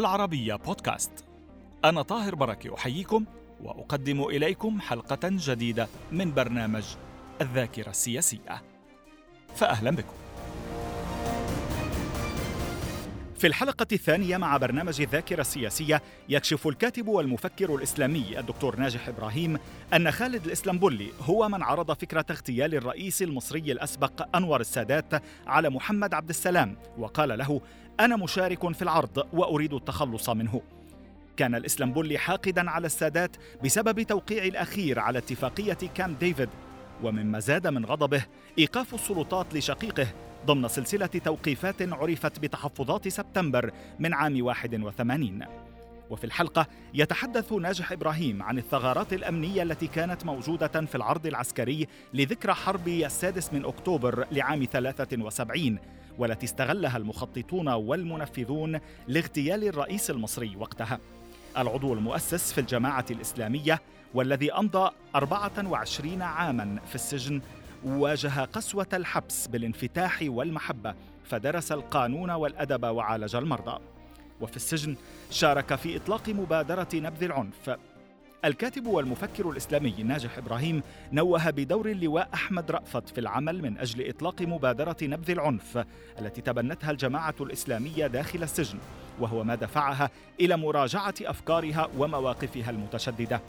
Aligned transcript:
العربية 0.00 0.54
بودكاست. 0.54 1.24
أنا 1.84 2.02
طاهر 2.02 2.34
بركة 2.34 2.74
أحييكم 2.74 3.24
وأقدم 3.62 4.22
إليكم 4.22 4.80
حلقة 4.80 5.18
جديدة 5.24 5.88
من 6.12 6.34
برنامج 6.34 6.84
الذاكرة 7.40 7.90
السياسية. 7.90 8.62
فأهلا 9.54 9.90
بكم. 9.90 10.14
في 13.40 13.46
الحلقة 13.46 13.86
الثانية 13.92 14.36
مع 14.36 14.56
برنامج 14.56 15.00
الذاكرة 15.00 15.40
السياسية 15.40 16.02
يكشف 16.28 16.66
الكاتب 16.66 17.08
والمفكر 17.08 17.74
الإسلامي 17.74 18.38
الدكتور 18.38 18.76
ناجح 18.76 19.08
إبراهيم 19.08 19.58
أن 19.94 20.10
خالد 20.10 20.46
الإسلامبولي 20.46 21.12
هو 21.20 21.48
من 21.48 21.62
عرض 21.62 21.92
فكرة 21.92 22.24
اغتيال 22.30 22.74
الرئيس 22.74 23.22
المصري 23.22 23.72
الأسبق 23.72 24.36
أنور 24.36 24.60
السادات 24.60 25.22
على 25.46 25.70
محمد 25.70 26.14
عبد 26.14 26.28
السلام 26.28 26.76
وقال 26.98 27.38
له 27.38 27.60
أنا 28.00 28.16
مشارك 28.16 28.72
في 28.72 28.82
العرض 28.82 29.26
وأريد 29.32 29.72
التخلص 29.72 30.28
منه. 30.28 30.62
كان 31.36 31.54
الإسلامبولي 31.54 32.18
حاقدا 32.18 32.70
على 32.70 32.86
السادات 32.86 33.36
بسبب 33.64 34.02
توقيع 34.02 34.44
الأخير 34.44 34.98
على 34.98 35.18
اتفاقية 35.18 35.78
كامب 35.94 36.18
ديفيد 36.18 36.48
ومما 37.02 37.38
زاد 37.38 37.66
من 37.66 37.84
غضبه 37.84 38.22
إيقاف 38.58 38.94
السلطات 38.94 39.54
لشقيقه 39.54 40.06
ضمن 40.46 40.68
سلسلة 40.68 41.06
توقيفات 41.06 41.82
عرفت 41.82 42.38
بتحفظات 42.38 43.08
سبتمبر 43.08 43.72
من 43.98 44.14
عام 44.14 44.44
81 44.44 45.40
وفي 46.10 46.24
الحلقة 46.24 46.66
يتحدث 46.94 47.52
ناجح 47.52 47.92
إبراهيم 47.92 48.42
عن 48.42 48.58
الثغرات 48.58 49.12
الأمنية 49.12 49.62
التي 49.62 49.86
كانت 49.86 50.26
موجودة 50.26 50.68
في 50.86 50.94
العرض 50.94 51.26
العسكري 51.26 51.88
لذكرى 52.14 52.54
حرب 52.54 52.88
السادس 52.88 53.52
من 53.52 53.64
أكتوبر 53.64 54.26
لعام 54.32 54.64
73 54.64 55.78
والتي 56.18 56.46
استغلها 56.46 56.96
المخططون 56.96 57.68
والمنفذون 57.68 58.80
لاغتيال 59.08 59.64
الرئيس 59.64 60.10
المصري 60.10 60.56
وقتها. 60.56 60.98
العضو 61.58 61.94
المؤسس 61.94 62.52
في 62.52 62.60
الجماعة 62.60 63.04
الإسلامية 63.10 63.82
والذي 64.14 64.52
أمضى 64.52 64.90
24 65.14 66.22
عاما 66.22 66.78
في 66.88 66.94
السجن 66.94 67.40
واجه 67.84 68.44
قسوة 68.44 68.86
الحبس 68.92 69.46
بالانفتاح 69.46 70.18
والمحبة 70.22 70.94
فدرس 71.24 71.72
القانون 71.72 72.30
والأدب 72.30 72.84
وعالج 72.84 73.36
المرضى. 73.36 73.80
وفي 74.40 74.56
السجن 74.56 74.96
شارك 75.30 75.74
في 75.74 75.96
إطلاق 75.96 76.28
مبادرة 76.28 76.88
نبذ 76.94 77.24
العنف. 77.24 77.76
الكاتب 78.44 78.86
والمفكر 78.86 79.50
الإسلامي 79.50 80.02
ناجح 80.02 80.38
إبراهيم 80.38 80.82
نوه 81.12 81.50
بدور 81.50 81.90
اللواء 81.90 82.28
أحمد 82.34 82.70
رأفت 82.70 83.08
في 83.08 83.20
العمل 83.20 83.62
من 83.62 83.78
أجل 83.78 84.08
إطلاق 84.08 84.42
مبادرة 84.42 84.96
نبذ 85.02 85.30
العنف 85.30 85.84
التي 86.18 86.40
تبنتها 86.40 86.90
الجماعة 86.90 87.34
الإسلامية 87.40 88.06
داخل 88.06 88.42
السجن 88.42 88.78
وهو 89.20 89.44
ما 89.44 89.54
دفعها 89.54 90.10
إلى 90.40 90.56
مراجعة 90.56 91.14
أفكارها 91.22 91.88
ومواقفها 91.98 92.70
المتشددة. 92.70 93.40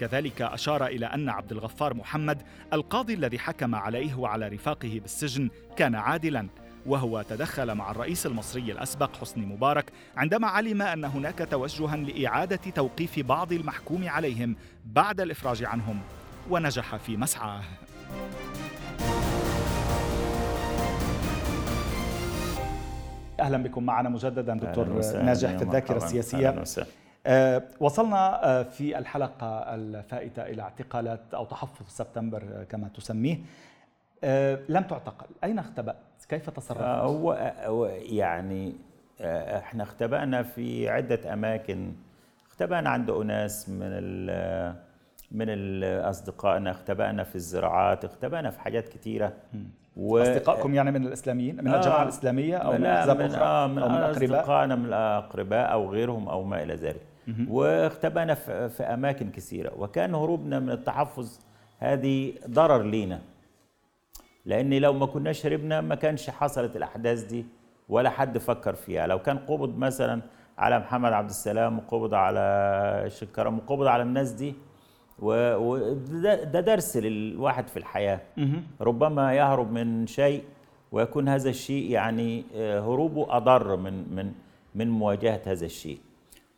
كذلك 0.00 0.42
أشار 0.42 0.86
إلى 0.86 1.06
أن 1.06 1.28
عبد 1.28 1.52
الغفار 1.52 1.94
محمد 1.94 2.42
القاضي 2.72 3.14
الذي 3.14 3.38
حكم 3.38 3.74
عليه 3.74 4.14
وعلى 4.14 4.48
رفاقه 4.48 5.00
بالسجن 5.02 5.50
كان 5.76 5.94
عادلا 5.94 6.46
وهو 6.86 7.22
تدخل 7.22 7.74
مع 7.74 7.90
الرئيس 7.90 8.26
المصري 8.26 8.72
الأسبق 8.72 9.16
حسني 9.16 9.46
مبارك 9.46 9.92
عندما 10.16 10.48
علم 10.48 10.82
أن 10.82 11.04
هناك 11.04 11.48
توجها 11.50 11.96
لإعادة 11.96 12.56
توقيف 12.56 13.18
بعض 13.18 13.52
المحكوم 13.52 14.08
عليهم 14.08 14.56
بعد 14.84 15.20
الإفراج 15.20 15.64
عنهم 15.64 16.00
ونجح 16.50 16.96
في 16.96 17.16
مسعاه. 17.16 17.62
أهلا 23.40 23.62
بكم 23.62 23.82
معنا 23.82 24.08
مجددا 24.08 24.54
دكتور 24.54 24.88
ناجح 25.24 25.56
في 25.56 25.62
الذاكرة 25.62 25.96
السياسية. 25.96 26.64
وصلنا 27.80 28.44
أه 28.44 28.62
في 28.62 28.98
الحلقة 28.98 29.74
الفائتة 29.74 30.42
إلى 30.42 30.62
اعتقالات 30.62 31.20
أو 31.34 31.44
تحفظ 31.44 31.86
سبتمبر 31.88 32.66
كما 32.68 32.88
تسميه. 32.88 33.38
لم 34.68 34.82
تعتقل. 34.82 35.26
أين 35.44 35.58
اختبأت؟ 35.58 35.96
كيف 36.28 36.50
تصرفت؟ 36.50 36.82
هو 36.82 37.86
يعني 38.02 38.74
إحنا 39.22 39.82
اختبأنا 39.82 40.42
في 40.42 40.88
عدة 40.88 41.32
أماكن. 41.32 41.92
اختبأنا 42.50 42.90
عند 42.90 43.10
أناس 43.10 43.68
من 43.68 43.82
ال 43.82 44.74
من 45.32 45.84
أصدقائنا. 45.84 46.70
اختبأنا 46.70 47.24
في 47.24 47.34
الزراعات. 47.34 48.04
اختبأنا 48.04 48.50
في 48.50 48.60
حاجات 48.60 48.88
كثيره 48.88 49.32
و... 49.96 50.18
أصدقائكم 50.18 50.74
يعني 50.74 50.90
من 50.90 51.06
الإسلاميين؟ 51.06 51.56
من 51.56 51.68
آه 51.68 51.76
الجماعه 51.76 52.02
الإسلامية 52.02 52.56
أو 52.56 52.72
من 52.72 52.86
أخرى 52.86 53.42
آه 53.42 53.66
من, 53.66 53.78
أو 53.78 53.88
من 53.88 53.94
أصدقائنا 53.94 54.76
من 54.76 54.86
الأقرباء 54.86 55.72
أو 55.72 55.90
غيرهم 55.90 56.28
أو 56.28 56.44
ما 56.44 56.62
إلى 56.62 56.74
ذلك. 56.74 57.09
واختبأنا 57.48 58.34
في, 58.68 58.82
أماكن 58.82 59.30
كثيرة. 59.30 59.72
وكان 59.78 60.14
هروبنا 60.14 60.58
من 60.58 60.70
التحفظ 60.70 61.38
هذه 61.78 62.32
ضرر 62.50 62.82
لينا. 62.82 63.20
لأن 64.46 64.74
لو 64.74 64.92
ما 64.92 65.06
كناش 65.06 65.46
هربنا 65.46 65.80
ما 65.80 65.94
كانش 65.94 66.30
حصلت 66.30 66.76
الأحداث 66.76 67.22
دي 67.22 67.46
ولا 67.88 68.10
حد 68.10 68.38
فكر 68.38 68.74
فيها. 68.74 69.06
لو 69.06 69.18
كان 69.18 69.38
قبض 69.38 69.78
مثلا 69.78 70.22
على 70.58 70.78
محمد 70.78 71.12
عبد 71.12 71.28
السلام 71.30 71.78
وقبض 71.78 72.14
على 72.14 73.04
شكرم 73.08 73.58
وقبض 73.58 73.86
على 73.86 74.02
الناس 74.02 74.30
دي 74.30 74.54
وده 75.18 76.60
درس 76.60 76.96
للواحد 76.96 77.68
في 77.68 77.76
الحياة. 77.76 78.20
ربما 78.80 79.34
يهرب 79.34 79.72
من 79.72 80.06
شيء 80.06 80.44
ويكون 80.92 81.28
هذا 81.28 81.50
الشيء 81.50 81.90
يعني 81.90 82.44
هروبه 82.56 83.36
أضر 83.36 83.76
من 83.76 84.14
من 84.14 84.32
من 84.74 84.90
مواجهة 84.90 85.40
هذا 85.46 85.66
الشيء. 85.66 85.98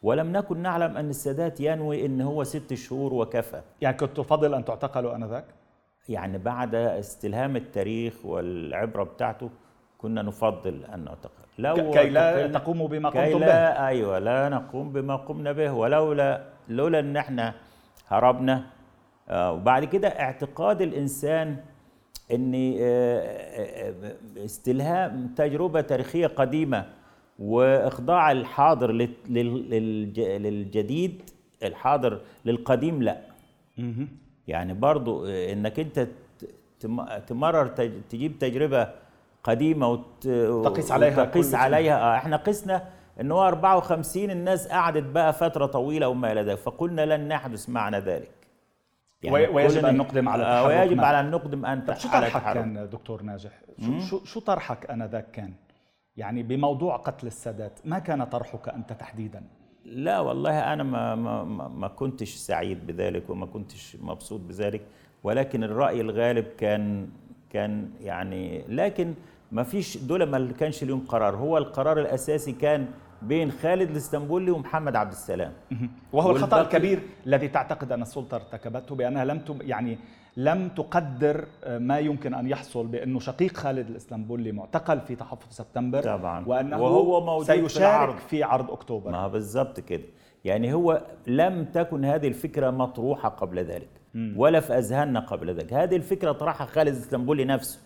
ولم 0.03 0.33
نكن 0.33 0.59
نعلم 0.59 0.97
أن 0.97 1.11
السادات 1.11 1.61
ينوي 1.61 2.07
أن 2.07 2.21
هو 2.21 2.45
ست 2.45 2.75
شهور 2.75 3.15
وكفى. 3.15 3.61
يعني 3.81 3.97
كنت 3.97 4.17
تفضل 4.17 4.55
أن 4.55 4.65
تعتقلوا 4.65 5.17
آنذاك؟ 5.17 5.45
يعني 6.09 6.39
بعد 6.39 6.75
استلهام 6.75 7.57
التاريخ 7.57 8.15
والعبرة 8.25 9.03
بتاعته 9.03 9.51
كنا 9.99 10.23
نفضل 10.23 10.85
أن 10.95 11.05
نعتقل. 11.05 11.43
لو 11.59 11.91
كي 11.91 12.11
لا 12.11 12.47
تقوموا 12.47 12.89
بما 12.89 13.09
قمتم 13.09 13.25
كي 13.25 13.33
لا 13.33 13.47
به. 13.47 13.87
أيوة 13.87 14.19
لا 14.19 14.49
نقوم 14.49 14.93
بما 14.93 15.17
قمنا 15.17 15.53
به. 15.53 15.73
ولولا 15.73 16.43
لولا 16.69 16.99
أن 16.99 17.17
إحنا 17.17 17.55
هربنا. 18.09 18.65
وبعد 19.31 19.85
كده 19.85 20.09
اعتقاد 20.09 20.83
الإنسان 20.83 21.57
ان 22.33 22.55
استلهام 24.37 25.35
تجربة 25.37 25.81
تاريخية 25.81 26.27
قديمة 26.27 26.87
وإخضاع 27.43 28.33
الحاضر 28.33 28.93
للجديد 30.39 31.31
الحاضر 31.63 32.21
للقديم 32.45 33.03
لا. 33.03 33.21
يعني 34.49 34.75
برضو 34.75 35.27
إنك 35.27 35.81
أنت 35.81 36.09
تمرر 37.27 37.67
تجيب 38.11 38.39
تجربة 38.39 38.89
قديمة 39.45 39.89
وتقيس 40.27 40.93
عليها 40.93 41.25
تقيس 41.25 41.55
عليها. 41.55 42.17
إحنا 42.17 42.37
قسنا 42.37 42.85
إن 43.21 43.33
هو 43.33 43.49
54 43.49 44.31
الناس 44.31 44.69
قعدت 44.69 45.03
بقى 45.05 45.33
فترة 45.33 45.67
طويلة 45.67 46.09
وما 46.09 46.33
إلى 46.33 46.43
ذلك 46.43 46.59
فقلنا 46.59 47.17
لن 47.17 47.29
نحدث 47.29 47.69
معنا 47.69 48.01
ذلك. 48.01 48.31
يعني 49.23 49.49
ويجب 49.49 49.87
أن 49.87 49.97
نقدم 49.97 50.29
على 50.29 50.43
التحرك 50.43 50.67
ويجب 50.67 51.01
على 51.01 51.21
أن 51.21 51.31
نقدم 51.31 51.67
أن 51.67 51.81
طب 51.81 51.95
شو 51.95 52.09
طرحك 52.09 52.55
كان 52.55 52.89
دكتور 52.93 53.23
ناجح؟ 53.23 53.51
شو 53.85 54.01
شو, 54.01 54.25
شو 54.25 54.41
طرحك 54.41 54.91
انذاك 54.91 55.31
كان؟ 55.31 55.53
يعني 56.17 56.43
بموضوع 56.43 56.97
قتل 56.97 57.27
السادات 57.27 57.81
ما 57.85 57.99
كان 57.99 58.25
طرحك 58.25 58.69
أنت 58.69 58.93
تحديدا؟ 58.93 59.43
لا 59.85 60.21
والله 60.21 60.73
أنا 60.73 60.83
ما 60.83 61.15
ما 61.15 61.69
ما 61.69 61.89
كنتش 61.89 62.35
سعيد 62.35 62.87
بذلك 62.87 63.31
وما 63.31 63.47
كنتش 63.47 63.97
مبسوط 64.01 64.41
بذلك 64.41 64.83
ولكن 65.23 65.65
الرأي 65.65 66.01
الغالب 66.01 66.45
كان 66.59 67.09
كان 67.51 67.91
يعني 68.01 68.65
لكن 68.69 69.15
ما 69.53 69.63
فيش 69.63 69.97
دول 69.99 70.23
ما 70.23 70.53
كانش 70.53 70.85
ليهم 70.85 71.07
قرار. 71.07 71.37
هو 71.37 71.59
القرار 71.59 72.01
الأساسي 72.01 72.53
كان 72.53 72.87
بين 73.23 73.51
خالد 73.51 73.91
الإسطنبولي 73.91 74.51
ومحمد 74.51 74.97
عبد 74.97 75.13
السلام. 75.13 75.53
وهو 76.13 76.31
الخطأ 76.31 76.61
الكبير 76.61 77.03
الذي 77.27 77.49
تعتقد 77.49 77.93
أن 77.93 78.03
السلطة 78.03 78.35
ارتكبته 78.35 78.95
بأنها 78.95 79.25
لم 79.25 79.45
يعني 79.61 79.99
لم 80.37 80.69
تقدر 80.69 81.47
ما 81.69 81.99
يمكن 81.99 82.35
أن 82.35 82.49
يحصل 82.49 82.87
بأنه 82.87 83.21
شقيق 83.21 83.57
خالد 83.57 83.91
الاسطنبولي 83.91 84.53
معتقل 84.53 85.01
في 85.01 85.17
تحفظ 85.17 85.51
سبتمبر 85.51 86.03
طبعا. 86.03 86.45
وأنه 86.47 86.83
وهو 86.83 87.25
موجود 87.25 87.47
سيشارك 87.47 87.69
في, 87.69 87.79
العرض. 87.79 88.17
في 88.17 88.43
عرض 88.43 88.71
أكتوبر. 88.71 89.11
ما 89.11 89.29
بالضبط 89.29 89.81
كده. 89.81 90.05
يعني 90.45 90.73
هو 90.73 91.03
لم 91.27 91.65
تكن 91.65 92.05
هذه 92.05 92.29
الفكرة 92.29 92.71
مطروحة 92.71 93.29
قبل 93.29 93.59
ذلك 93.59 93.89
ولا 94.37 94.61
في 94.61 94.79
أذهاننا 94.79 95.21
قبل 95.21 95.55
ذلك. 95.55 95.73
هذه 95.73 95.97
الفكرة 95.97 96.33
طرحها 96.33 96.67
خالد 96.67 96.95
الاسطنبولي 96.95 97.45
نفسه. 97.45 97.81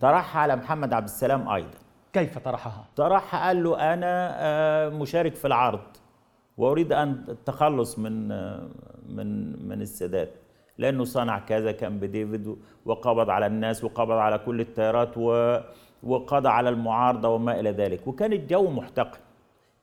طرحها 0.00 0.42
على 0.42 0.56
محمد 0.56 0.92
عبد 0.92 1.08
السلام 1.08 1.48
أيضا. 1.48 1.78
كيف 2.12 2.38
طرحها؟ 2.38 2.84
طرحها 2.96 3.46
قال 3.46 3.64
له 3.64 3.94
أنا 3.94 4.88
مشارك 4.88 5.34
في 5.34 5.46
العرض 5.46 5.80
وأريد 6.56 6.92
أن 6.92 7.24
التخلص 7.28 7.98
من 7.98 8.28
من 9.08 9.62
من 9.68 9.82
السادات. 9.82 10.30
لأنه 10.78 11.04
صنع 11.04 11.38
كذا 11.38 11.72
كان 11.72 11.98
بديفيد 11.98 12.56
وقبض 12.84 13.30
على 13.30 13.46
الناس 13.46 13.84
وقبض 13.84 14.16
على 14.16 14.38
كل 14.38 14.60
التيارات 14.60 15.18
وقضى 16.02 16.48
على 16.48 16.68
المعارضة 16.68 17.28
وما 17.28 17.60
إلى 17.60 17.70
ذلك. 17.70 18.06
وكان 18.06 18.32
الجو 18.32 18.70
محتقن. 18.70 19.18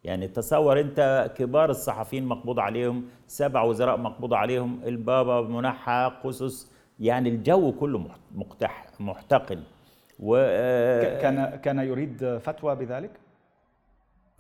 يعني 0.04 0.28
تصور 0.28 0.80
أنت 0.80 1.32
كبار 1.38 1.70
الصحفيين 1.70 2.26
مقبوض 2.26 2.60
عليهم 2.60 3.06
سبع 3.28 3.64
وزراء 3.64 3.98
مقبوض 3.98 4.34
عليهم 4.34 4.80
البابا 4.86 5.42
منحى 5.42 6.12
قصص 6.24 6.72
يعني 7.00 7.30
الجو 7.30 7.72
كله 7.72 8.06
مقتح 8.36 8.86
محتقن. 9.00 9.64
و 10.20 10.36
كان 11.22 11.56
كان 11.56 11.80
يريد 11.80 12.38
فتوى 12.38 12.76
بذلك؟ 12.76 13.12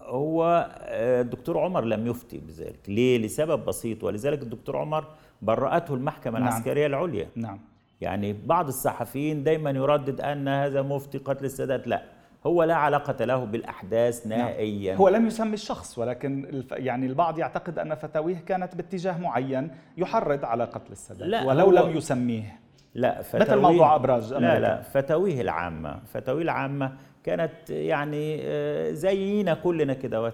هو 0.01 0.69
الدكتور 0.89 1.59
عمر 1.59 1.86
لم 1.86 2.07
يفتي 2.07 2.38
بذلك. 2.38 2.89
ليه؟ 2.89 3.18
لسبب 3.18 3.65
بسيط. 3.65 4.03
ولذلك 4.03 4.42
الدكتور 4.42 4.77
عمر 4.77 5.06
برأته 5.41 5.93
المحكمة 5.93 6.39
نعم. 6.39 6.47
العسكرية 6.47 6.88
العليا. 6.88 7.27
نعم. 7.35 7.59
يعني 8.01 8.35
بعض 8.45 8.67
الصحفيين 8.67 9.43
دايما 9.43 9.69
يردد 9.69 10.21
أن 10.21 10.47
هذا 10.47 10.81
مفتي 10.81 11.17
قتل 11.17 11.45
السادات. 11.45 11.88
لا 11.88 12.03
هو 12.45 12.63
لا 12.63 12.75
علاقة 12.75 13.25
له 13.25 13.45
بالأحداث 13.45 14.27
نعم. 14.27 14.39
نهائيا. 14.39 14.95
هو 14.95 15.09
لم 15.09 15.27
يسمي 15.27 15.53
الشخص 15.53 15.97
ولكن 15.97 16.63
يعني 16.71 17.05
البعض 17.05 17.39
يعتقد 17.39 17.79
أن 17.79 17.95
فتاويه 17.95 18.38
كانت 18.38 18.75
باتجاه 18.75 19.17
معين 19.17 19.71
يحرض 19.97 20.45
على 20.45 20.63
قتل 20.63 20.91
السادات 20.91 21.27
لا 21.27 21.43
ولو 21.43 21.71
لم 21.71 21.97
يسميه. 21.97 22.59
لا 22.95 23.21
فتاويه 23.21 23.45
مثل 23.45 23.57
موضوع 23.57 23.95
أبراج 23.95 24.33
أمريكا. 24.33 24.53
لا 24.53 24.59
لا 24.59 24.81
فتاويه 24.81 25.41
العامة. 25.41 25.99
فتاويه 26.13 26.43
العامة 26.43 26.93
كانت 27.23 27.69
يعني 27.69 28.39
آه، 28.43 28.91
زينا 28.91 29.53
كلنا 29.53 29.93
كده 29.93 30.33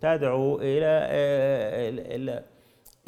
تدعو 0.00 0.58
إلى 0.62 2.42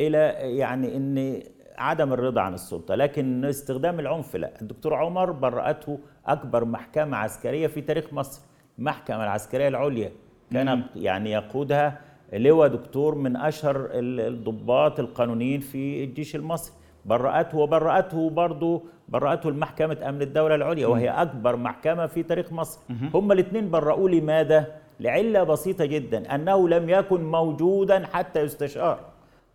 إلى 0.00 0.18
يعني 0.58 0.96
إن 0.96 1.42
عدم 1.78 2.12
الرضا 2.12 2.40
عن 2.40 2.54
السلطة 2.54 2.94
لكن 2.94 3.44
استخدام 3.44 4.00
العنف 4.00 4.36
لا. 4.36 4.50
الدكتور 4.62 4.94
عمر 4.94 5.30
برأته 5.30 5.98
أكبر 6.26 6.64
محكمة 6.64 7.16
عسكرية 7.16 7.66
في 7.66 7.80
تاريخ 7.80 8.12
مصر. 8.12 8.42
المحكمة 8.78 9.24
العسكرية 9.24 9.68
العليا 9.68 10.10
كان 10.52 10.82
يعني 10.96 11.30
يقودها 11.30 12.00
لواء 12.32 12.68
دكتور 12.68 13.14
من 13.14 13.36
أشهر 13.36 13.88
الضباط 13.94 15.00
القانونيين 15.00 15.60
في 15.60 16.04
الجيش 16.04 16.36
المصري. 16.36 16.74
برأته 17.04 17.58
وبرأته 17.58 18.30
برضه 18.30 18.82
برأته 19.08 19.48
المحكمة 19.48 19.96
أمن 20.08 20.22
الدولة 20.22 20.54
العليا 20.54 20.86
وهي 20.86 21.08
أكبر 21.08 21.56
محكمة 21.56 22.06
في 22.06 22.22
تاريخ 22.22 22.52
مصر. 22.52 22.80
هم 23.14 23.32
الاثنين 23.32 23.70
برأوا 23.70 24.08
لماذا؟ 24.08 24.66
لعلة 25.00 25.42
بسيطة 25.42 25.84
جدا 25.84 26.34
أنه 26.34 26.68
لم 26.68 26.90
يكن 26.90 27.24
موجودا 27.24 28.06
حتى 28.06 28.40
يستشار. 28.40 29.00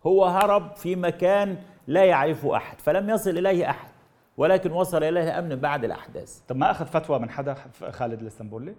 هو 0.06 0.24
هرب 0.24 0.76
في 0.76 0.96
مكان 0.96 1.56
لا 1.86 2.04
يعرفه 2.04 2.56
أحد 2.56 2.80
فلم 2.80 3.10
يصل 3.10 3.30
إليه 3.30 3.70
أحد 3.70 3.90
ولكن 4.36 4.72
وصل 4.72 5.04
إليه 5.04 5.38
أمن 5.38 5.56
بعد 5.56 5.84
الأحداث. 5.84 6.40
طب 6.48 6.56
ما 6.56 6.70
أخذ 6.70 6.86
فتوى 6.86 7.18
من 7.18 7.30
حدا 7.30 7.54
خالد 7.90 8.20
الإسطنبولي؟ 8.20 8.74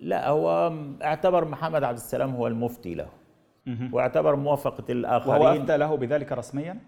لا 0.00 0.28
هو 0.28 0.72
اعتبر 1.02 1.44
محمد 1.44 1.84
عبد 1.84 1.96
السلام 1.96 2.34
هو 2.34 2.46
المفتي 2.46 2.94
له. 2.94 3.08
واعتبر 3.92 4.36
موافقة 4.36 4.84
الآخرين. 4.92 5.42
وهو 5.42 5.62
أفتى 5.62 5.76
له 5.76 5.96
بذلك 5.96 6.32
رسميا؟ 6.32 6.78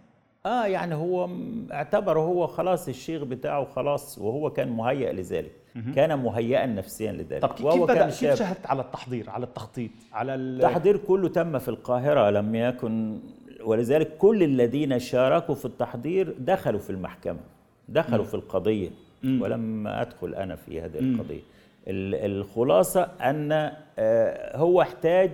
آه 0.47 0.67
يعني 0.67 0.95
هو 0.95 1.29
اعتبر 1.73 2.19
هو 2.19 2.47
خلاص 2.47 2.89
الشيخ 2.89 3.23
بتاعه 3.23 3.65
خلاص 3.65 4.19
وهو 4.19 4.51
كان 4.51 4.69
مهيئ 4.69 5.13
لذلك. 5.13 5.53
كان 5.95 6.19
مهيئا 6.19 6.67
نفسيا 6.67 7.13
لذلك. 7.13 7.43
طب 7.43 7.53
كيف 7.53 7.83
بدأ؟ 7.83 8.07
كيف 8.11 8.35
شهدت 8.35 8.67
على 8.67 8.83
التحضير 8.83 9.31
على 9.31 9.45
التخطيط 9.45 9.91
على 10.13 10.35
التحضير 10.35 10.97
كله 10.97 11.29
تم 11.29 11.59
في 11.59 11.69
القاهرة 11.69 12.31
لم 12.31 12.55
يكن 12.55 13.21
ولذلك 13.65 14.17
كل 14.17 14.43
الذين 14.43 14.99
شاركوا 14.99 15.55
في 15.55 15.65
التحضير 15.65 16.35
دخلوا 16.39 16.81
في 16.81 16.91
المحكمة 16.91 17.41
دخلوا 17.89 18.25
م. 18.25 18.29
في 18.29 18.35
القضية 18.35 18.91
م. 19.23 19.43
ولم 19.43 19.87
أدخل 19.87 20.35
أنا 20.35 20.57
في 20.57 20.81
هذه 20.81 21.01
م. 21.01 21.15
القضية 21.15 21.41
الخلاصة 21.91 23.03
أن 23.03 23.73
آه، 23.99 24.57
هو 24.57 24.83
احتاج 24.83 25.31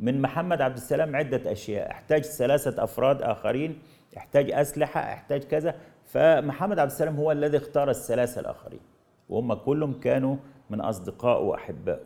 من 0.00 0.22
محمد 0.22 0.60
عبد 0.60 0.76
السلام 0.76 1.16
عدة 1.16 1.52
أشياء 1.52 1.90
احتاج 1.90 2.22
ثلاثة 2.22 2.84
أفراد 2.84 3.22
آخرين 3.22 3.78
احتاج 4.16 4.50
أسلحة 4.50 5.00
احتاج 5.00 5.44
كذا 5.44 5.74
فمحمد 6.06 6.78
عبد 6.78 6.90
السلام 6.90 7.16
هو 7.16 7.32
الذي 7.32 7.56
اختار 7.56 7.90
الثلاثة 7.90 8.40
الآخرين 8.40 8.80
وهم 9.28 9.54
كلهم 9.54 10.00
كانوا 10.00 10.36
من 10.70 10.80
أصدقائه 10.80 11.42
وأحبائه 11.42 12.04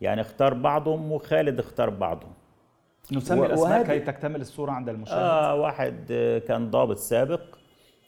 يعني 0.00 0.20
اختار 0.20 0.54
بعضهم 0.54 1.12
وخالد 1.12 1.58
اختار 1.58 1.90
بعضهم 1.90 2.32
نسمي 3.10 3.46
الأسماء 3.46 3.82
كي 3.86 4.00
تكتمل 4.00 4.40
الصورة 4.40 4.70
عند 4.72 4.88
المشاهد 4.88 5.18
آه 5.18 5.54
واحد 5.54 5.94
كان 6.48 6.70
ضابط 6.70 6.96
سابق 6.96 7.40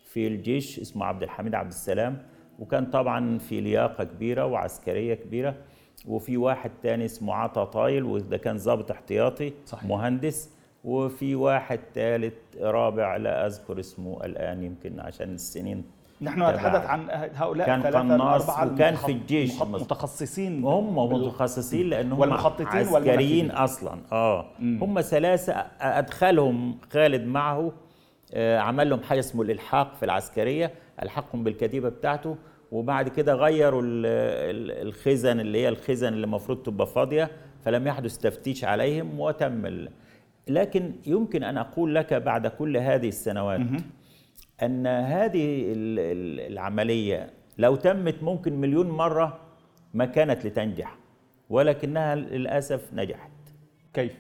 في 0.05 0.26
الجيش 0.26 0.79
اسمه 0.81 1.05
عبد 1.06 1.23
الحميد 1.23 1.55
عبد 1.55 1.70
السلام 1.70 2.23
وكان 2.58 2.87
طبعا 2.87 3.38
في 3.38 3.61
لياقة 3.61 4.05
كبيرة 4.05 4.46
وعسكرية 4.46 5.14
كبيرة 5.14 5.55
وفي 6.08 6.37
واحد 6.37 6.70
تاني 6.82 7.05
اسمه 7.05 7.35
عطا 7.35 7.64
طايل 7.64 8.02
وده 8.05 8.37
كان 8.37 8.56
ضابط 8.56 8.91
احتياطي 8.91 9.52
صحيح. 9.67 9.85
مهندس 9.85 10.50
وفي 10.85 11.35
واحد 11.35 11.81
ثالث 11.94 12.35
رابع 12.61 13.17
لا 13.17 13.46
أذكر 13.46 13.81
اسمه 13.81 14.25
الآن 14.25 14.62
يمكن 14.62 15.00
عشان 15.00 15.35
السنين 15.35 15.85
نحن 16.25 16.43
نتحدث 16.50 16.87
عن 16.87 17.09
هؤلاء 17.35 17.67
كان 17.67 17.82
قناص 17.82 18.49
وكان 18.50 18.94
في 18.94 19.12
الجيش 19.12 19.62
متخصصين 19.62 20.65
هم 20.65 21.12
متخصصين 21.12 21.91
لأنهم 21.91 22.19
والمخططين 22.21 22.67
عسكريين 22.67 23.50
أصلا. 23.50 23.99
آه. 24.12 24.47
هم 24.61 25.00
ثلاثة 25.00 25.53
أدخلهم 25.81 26.79
خالد 26.93 27.26
معه 27.26 27.73
آه، 28.35 28.59
عمل 28.59 28.91
لهم 28.91 29.03
حاجة 29.03 29.19
اسمه 29.19 29.43
الإلحاق 29.43 29.94
في 29.94 30.05
العسكرية 30.05 30.71
ألحقهم 31.03 31.44
بالكتيبة 31.44 31.88
بتاعته 31.88 32.37
وبعد 32.73 33.09
كده 33.09 33.35
غيروا 33.35 33.82
الخزن 33.85 35.41
اللي 35.41 35.59
هي 35.59 35.69
الخزن 35.69 36.09
اللي 36.09 36.25
المفروض 36.25 36.59
تبقى 36.62 36.87
فاضية 36.87 37.31
فلم 37.65 37.87
يحدث 37.87 38.19
تفتيش 38.19 38.65
عليهم 38.65 39.20
وتم 39.20 39.87
لكن 40.49 40.93
يمكن 41.06 41.43
أن 41.44 41.59
أقول 41.59 41.94
لك 41.94 42.15
بعد 42.15 42.46
كل 42.46 42.77
هذه 42.77 43.08
السنوات 43.08 43.60
أن 44.63 44.87
هذه 44.87 45.73
العملية 46.49 47.31
لو 47.58 47.77
تمت 47.77 48.23
ممكن 48.23 48.61
مليون 48.61 48.89
مرة 48.89 49.41
ما 49.94 50.05
كانت 50.05 50.46
لتنجح 50.46 50.96
ولكنها 51.51 52.15
للأسف 52.15 52.94
نجحت. 52.94 53.31
كيف؟ 53.94 54.13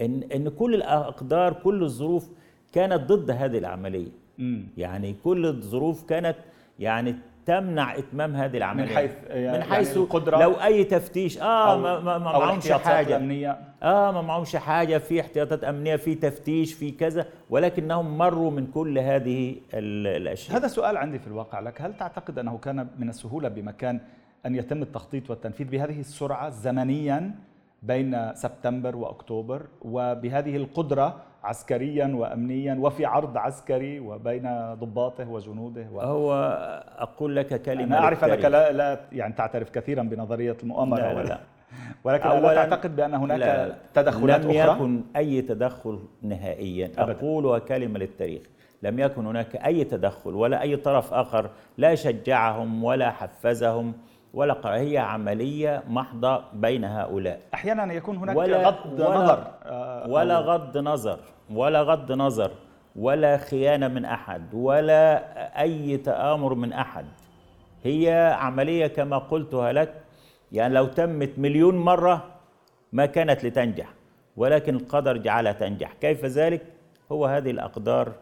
ان 0.00 0.22
إن 0.34 0.48
كل 0.48 0.74
الأقدار 0.74 1.52
كل 1.52 1.82
الظروف 1.82 2.30
كانت 2.72 3.12
ضد 3.12 3.30
هذه 3.30 3.58
العملية. 3.58 4.10
مم. 4.38 4.66
يعني 4.76 5.14
كل 5.24 5.46
الظروف 5.46 6.04
كانت 6.04 6.36
يعني 6.78 7.16
تمنع 7.46 7.98
إتمام 7.98 8.36
هذه 8.36 8.56
العملية. 8.56 8.84
من 8.84 8.96
حيث 8.96 9.10
يعني 9.28 9.58
من 9.58 9.64
حيث 9.64 9.88
يعني 9.88 10.00
القدرة؟ 10.00 10.38
لو 10.38 10.52
أي 10.52 10.84
تفتيش 10.84 11.38
آه 11.38 11.78
ما 11.78 12.00
ما 12.00 12.18
معهمش 12.18 12.72
حاجة. 12.72 13.16
أمنية. 13.16 13.58
آه 13.82 14.10
ما 14.10 14.22
معهمش 14.22 14.56
حاجة. 14.56 14.98
في 14.98 15.20
احتياطات 15.20 15.64
أمنية 15.64 15.96
في 15.96 16.14
تفتيش 16.14 16.74
في 16.74 16.90
كذا 16.90 17.26
ولكنهم 17.50 18.18
مروا 18.18 18.50
من 18.50 18.66
كل 18.66 18.98
هذه 18.98 19.56
الأشياء. 19.74 20.58
هذا 20.58 20.66
سؤال 20.66 20.96
عندي 20.96 21.18
في 21.18 21.26
الواقع 21.26 21.60
لك. 21.60 21.82
هل 21.82 21.96
تعتقد 21.96 22.38
أنه 22.38 22.58
كان 22.58 22.88
من 22.98 23.08
السهولة 23.08 23.48
بمكان 23.48 24.00
أن 24.46 24.54
يتم 24.54 24.82
التخطيط 24.82 25.30
والتنفيذ 25.30 25.68
بهذه 25.68 26.00
السرعة 26.00 26.50
زمنيا 26.50 27.34
بين 27.82 28.34
سبتمبر 28.34 28.96
وأكتوبر؟ 28.96 29.62
وبهذه 29.82 30.56
القدرة 30.56 31.16
عسكريا 31.44 32.12
وامنيا 32.14 32.74
وفي 32.80 33.04
عرض 33.04 33.36
عسكري 33.36 34.00
وبين 34.00 34.74
ضباطه 34.74 35.28
وجنوده 35.30 35.86
و... 35.92 36.00
هو 36.00 36.32
أقول 36.98 37.36
لك 37.36 37.62
كلمة 37.62 37.84
أنا 37.84 37.98
أعرف 37.98 38.24
أنك 38.24 38.44
لا, 38.44 38.72
لا 38.72 39.00
يعني 39.12 39.32
تعترف 39.32 39.70
كثيرا 39.70 40.02
بنظرية 40.02 40.56
المؤامرة 40.62 40.98
لا 41.00 41.14
ولا 41.14 41.38
ولكن 42.04 42.28
أولا 42.28 42.54
تعتقد 42.54 42.96
بأن 42.96 43.14
هناك 43.14 43.38
لا 43.38 43.74
تدخلات 43.94 44.44
لم 44.44 44.50
أخرى؟ 44.50 44.66
لم 44.66 44.76
يكن 44.76 45.02
أي 45.16 45.42
تدخل 45.42 45.98
نهائيا. 46.22 46.90
أبداً. 46.98 47.12
أقول 47.12 47.58
كلمة 47.58 47.98
للتاريخ. 47.98 48.42
لم 48.82 48.98
يكن 48.98 49.26
هناك 49.26 49.56
أي 49.56 49.84
تدخل 49.84 50.34
ولا 50.34 50.62
أي 50.62 50.76
طرف 50.76 51.14
آخر 51.14 51.50
لا 51.78 51.94
شجعهم 51.94 52.84
ولا 52.84 53.10
حفزهم 53.10 53.92
هي 54.64 54.98
عملية 54.98 55.82
محضة 55.88 56.44
بين 56.52 56.84
هؤلاء. 56.84 57.40
أحيانا 57.54 57.92
يكون 57.92 58.16
هناك 58.16 58.36
ولا 58.36 58.68
غض 58.68 59.00
ولا 59.00 59.16
نظر 59.18 59.46
آه، 59.64 60.08
ولا 60.08 60.38
غض 60.38 60.78
نظر 60.78 61.18
ولا 61.50 61.82
غض 61.82 62.12
نظر 62.12 62.50
ولا 62.96 63.36
خيانة 63.36 63.88
من 63.88 64.04
أحد 64.04 64.54
ولا 64.54 65.22
أي 65.60 65.96
تآمر 65.96 66.54
من 66.54 66.72
أحد. 66.72 67.06
هي 67.84 68.36
عملية 68.38 68.86
كما 68.86 69.18
قلتها 69.18 69.72
لك 69.72 69.94
يعني 70.52 70.74
لو 70.74 70.86
تمت 70.86 71.38
مليون 71.38 71.76
مرة 71.76 72.24
ما 72.92 73.06
كانت 73.06 73.44
لتنجح 73.44 73.92
ولكن 74.36 74.76
القدر 74.76 75.16
جعلها 75.16 75.52
تنجح. 75.52 75.92
كيف 76.00 76.24
ذلك؟ 76.24 76.62
هو 77.12 77.26
هذه 77.26 77.50
الأقدار 77.50 78.12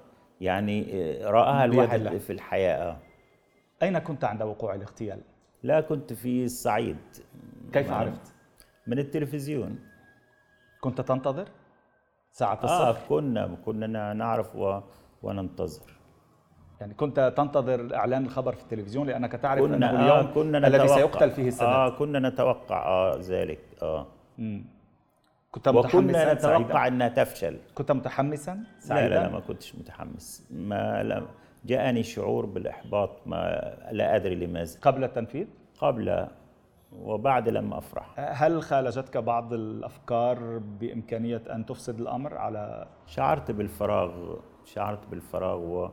يعني 0.40 0.86
آه، 0.92 1.30
رآها 1.30 1.64
الواحد 1.64 2.18
في 2.18 2.32
الحياة. 2.32 2.96
أين 3.82 3.98
كنت 3.98 4.24
عند 4.24 4.42
وقوع 4.42 4.74
الاغتيال؟ 4.74 5.18
لا 5.62 5.80
كنت 5.80 6.12
في 6.12 6.44
الصعيد 6.44 6.96
كيف 7.72 7.92
عرفت؟ 7.92 8.34
من 8.86 8.98
التلفزيون 8.98 9.78
كنت 10.80 11.00
تنتظر؟ 11.00 11.48
ساعة 12.32 12.60
الصبح؟ 12.64 13.02
آه 13.02 13.08
كنا 13.08 13.56
كنا 13.64 14.12
نعرف 14.12 14.56
و... 14.56 14.80
وننتظر 15.22 16.00
يعني 16.80 16.94
كنت 16.94 17.32
تنتظر 17.36 17.94
إعلان 17.94 18.24
الخبر 18.24 18.52
في 18.52 18.62
التلفزيون 18.62 19.06
لأنك 19.06 19.32
تعرف 19.32 19.60
كنا 19.60 19.76
أنه 19.76 19.90
اليوم 19.90 20.28
آه 20.28 20.34
كنا 20.34 20.58
الذي 20.58 20.88
سيقتل 20.88 21.30
فيه 21.30 21.48
السادات 21.48 21.74
آه 21.74 21.98
كنا 21.98 22.28
نتوقع 22.28 22.86
آه 22.86 23.18
ذلك 23.20 23.60
آه 23.82 24.06
مم. 24.38 24.64
كنت 25.50 25.68
وكنا 25.68 26.34
نتوقع 26.34 26.86
إنها 26.86 27.08
تفشل 27.08 27.58
كنت 27.74 27.92
متحمسا 27.92 28.64
سعيدا؟ 28.78 29.08
لا 29.08 29.14
لا, 29.14 29.26
لا 29.26 29.32
ما 29.32 29.40
كنتش 29.40 29.74
متحمس 29.74 30.46
ما 30.50 31.02
لا 31.02 31.26
جاءني 31.64 32.02
شعور 32.02 32.46
بالإحباط 32.46 33.26
ما 33.26 33.38
لا 33.92 34.16
أدري 34.16 34.34
لماذا. 34.34 34.80
قبل 34.80 35.04
التنفيذ؟ 35.04 35.46
قبل 35.78 36.28
وبعد 36.92 37.48
لم 37.48 37.74
أفرح. 37.74 38.14
هل 38.18 38.62
خالجتك 38.62 39.16
بعض 39.16 39.52
الأفكار 39.52 40.58
بإمكانية 40.58 41.42
أن 41.50 41.66
تفسد 41.66 42.00
الأمر 42.00 42.38
على؟ 42.38 42.88
شعرت 43.06 43.50
بالفراغ 43.50 44.36
شعرت 44.64 45.06
بالفراغ 45.06 45.58
و... 45.58 45.90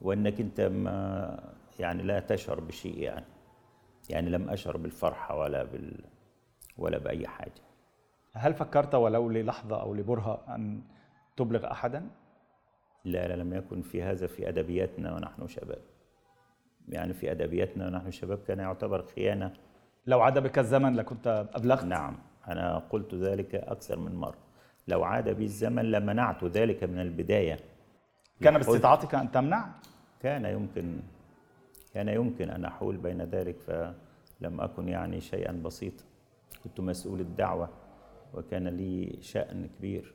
وأنك 0.00 0.40
أنت 0.40 0.60
ما 0.60 1.38
يعني 1.78 2.02
لا 2.02 2.20
تشعر 2.20 2.60
بشيء 2.60 2.98
يعني. 2.98 3.26
يعني 4.10 4.30
لم 4.30 4.50
أشعر 4.50 4.76
بالفرحة 4.76 5.36
ولا 5.38 5.64
بال 5.64 6.04
ولا 6.78 6.98
بأي 6.98 7.26
حاجة. 7.26 7.62
هل 8.32 8.54
فكرت 8.54 8.94
ولو 8.94 9.28
للحظة 9.30 9.80
أو 9.80 9.94
لبرهة 9.94 10.54
أن 10.54 10.82
تبلغ 11.36 11.70
احدا؟ 11.70 12.10
لا 13.04 13.36
لم 13.36 13.54
يكن 13.54 13.82
في 13.82 14.02
هذا 14.02 14.26
في 14.26 14.48
أدبياتنا 14.48 15.14
ونحن 15.14 15.46
شباب. 15.46 15.82
يعني 16.88 17.14
في 17.14 17.30
أدبياتنا 17.30 17.86
ونحن 17.86 18.10
شباب 18.10 18.38
كان 18.38 18.58
يعتبر 18.58 19.02
خيانة. 19.02 19.52
لو 20.06 20.20
عاد 20.20 20.38
بك 20.38 20.58
الزمن 20.58 20.96
لكنت 20.96 21.48
أبلغت. 21.54 21.84
نعم 21.84 22.18
أنا 22.48 22.78
قلت 22.78 23.14
ذلك 23.14 23.54
أكثر 23.54 23.98
من 23.98 24.14
مرة. 24.14 24.38
لو 24.88 25.04
عاد 25.04 25.28
بي 25.28 25.44
الزمن 25.44 25.90
لمنعت 25.90 26.44
ذلك 26.44 26.84
من 26.84 26.98
البداية. 26.98 27.58
كان 28.40 28.54
باستطاعتك 28.54 29.14
أن 29.14 29.30
تمنع؟ 29.30 29.68
كان 30.20 30.44
يمكن 30.44 31.00
كان 31.94 32.08
يمكن 32.08 32.50
أن 32.50 32.64
أحول 32.64 32.96
بين 32.96 33.22
ذلك 33.22 33.60
فلم 33.60 34.60
أكن 34.60 34.88
يعني 34.88 35.20
شيئا 35.20 35.52
بسيطا. 35.52 36.04
كنت 36.64 36.80
مسؤول 36.80 37.20
الدعوة 37.20 37.68
وكان 38.34 38.68
لي 38.68 39.18
شأن 39.20 39.68
كبير. 39.78 40.14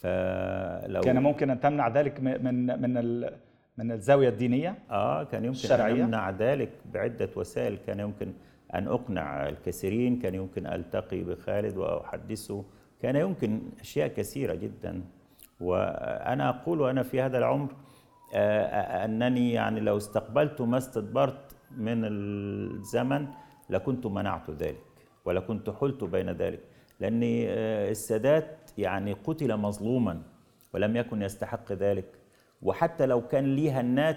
فلو 0.00 1.00
كان 1.00 1.22
ممكن 1.22 1.50
أن 1.50 1.60
تمنع 1.60 1.88
ذلك 1.88 2.20
من 2.20 2.66
من 2.82 3.30
من 3.78 3.92
الزاوية 3.92 4.28
الدينية؟ 4.28 4.78
آه 4.90 5.24
كان 5.24 5.44
يمكن 5.44 5.58
الشرعية. 5.58 5.92
ان 5.94 6.00
امنع 6.00 6.30
ذلك 6.30 6.70
بعدة 6.92 7.28
وسائل. 7.36 7.78
كان 7.86 8.00
يمكن 8.00 8.32
أن 8.74 8.88
أقنع 8.88 9.48
الكثيرين. 9.48 10.18
كان 10.18 10.34
يمكن 10.34 10.66
ألتقي 10.66 11.22
بخالد 11.22 11.76
وأحدثه. 11.76 12.64
كان 13.02 13.16
يمكن 13.16 13.60
أشياء 13.80 14.08
كثيرة 14.08 14.54
جدا. 14.54 15.02
وأنا 15.60 16.48
أقول 16.48 16.80
وأنا 16.80 17.02
في 17.02 17.20
هذا 17.20 17.38
العمر 17.38 17.68
آه، 18.34 19.04
أنني 19.04 19.52
يعني 19.52 19.80
لو 19.80 19.96
استقبلت 19.96 20.60
ما 20.60 20.78
استدبرت 20.78 21.56
من 21.76 22.04
الزمن 22.04 23.26
لكنت 23.70 24.06
منعت 24.06 24.50
ذلك 24.50 24.84
ولكنت 25.24 25.70
حلت 25.70 26.04
بين 26.04 26.30
ذلك. 26.30 26.60
لأن 27.00 27.20
آه، 27.24 27.90
السادات 27.90 28.58
يعني 28.78 29.12
قتل 29.12 29.56
مظلوما 29.56 30.22
ولم 30.74 30.96
يكن 30.96 31.22
يستحق 31.22 31.72
ذلك. 31.72 32.06
وحتى 32.62 33.06
لو 33.06 33.28
كان 33.28 33.56
لي 33.56 33.70
هنات 33.72 34.16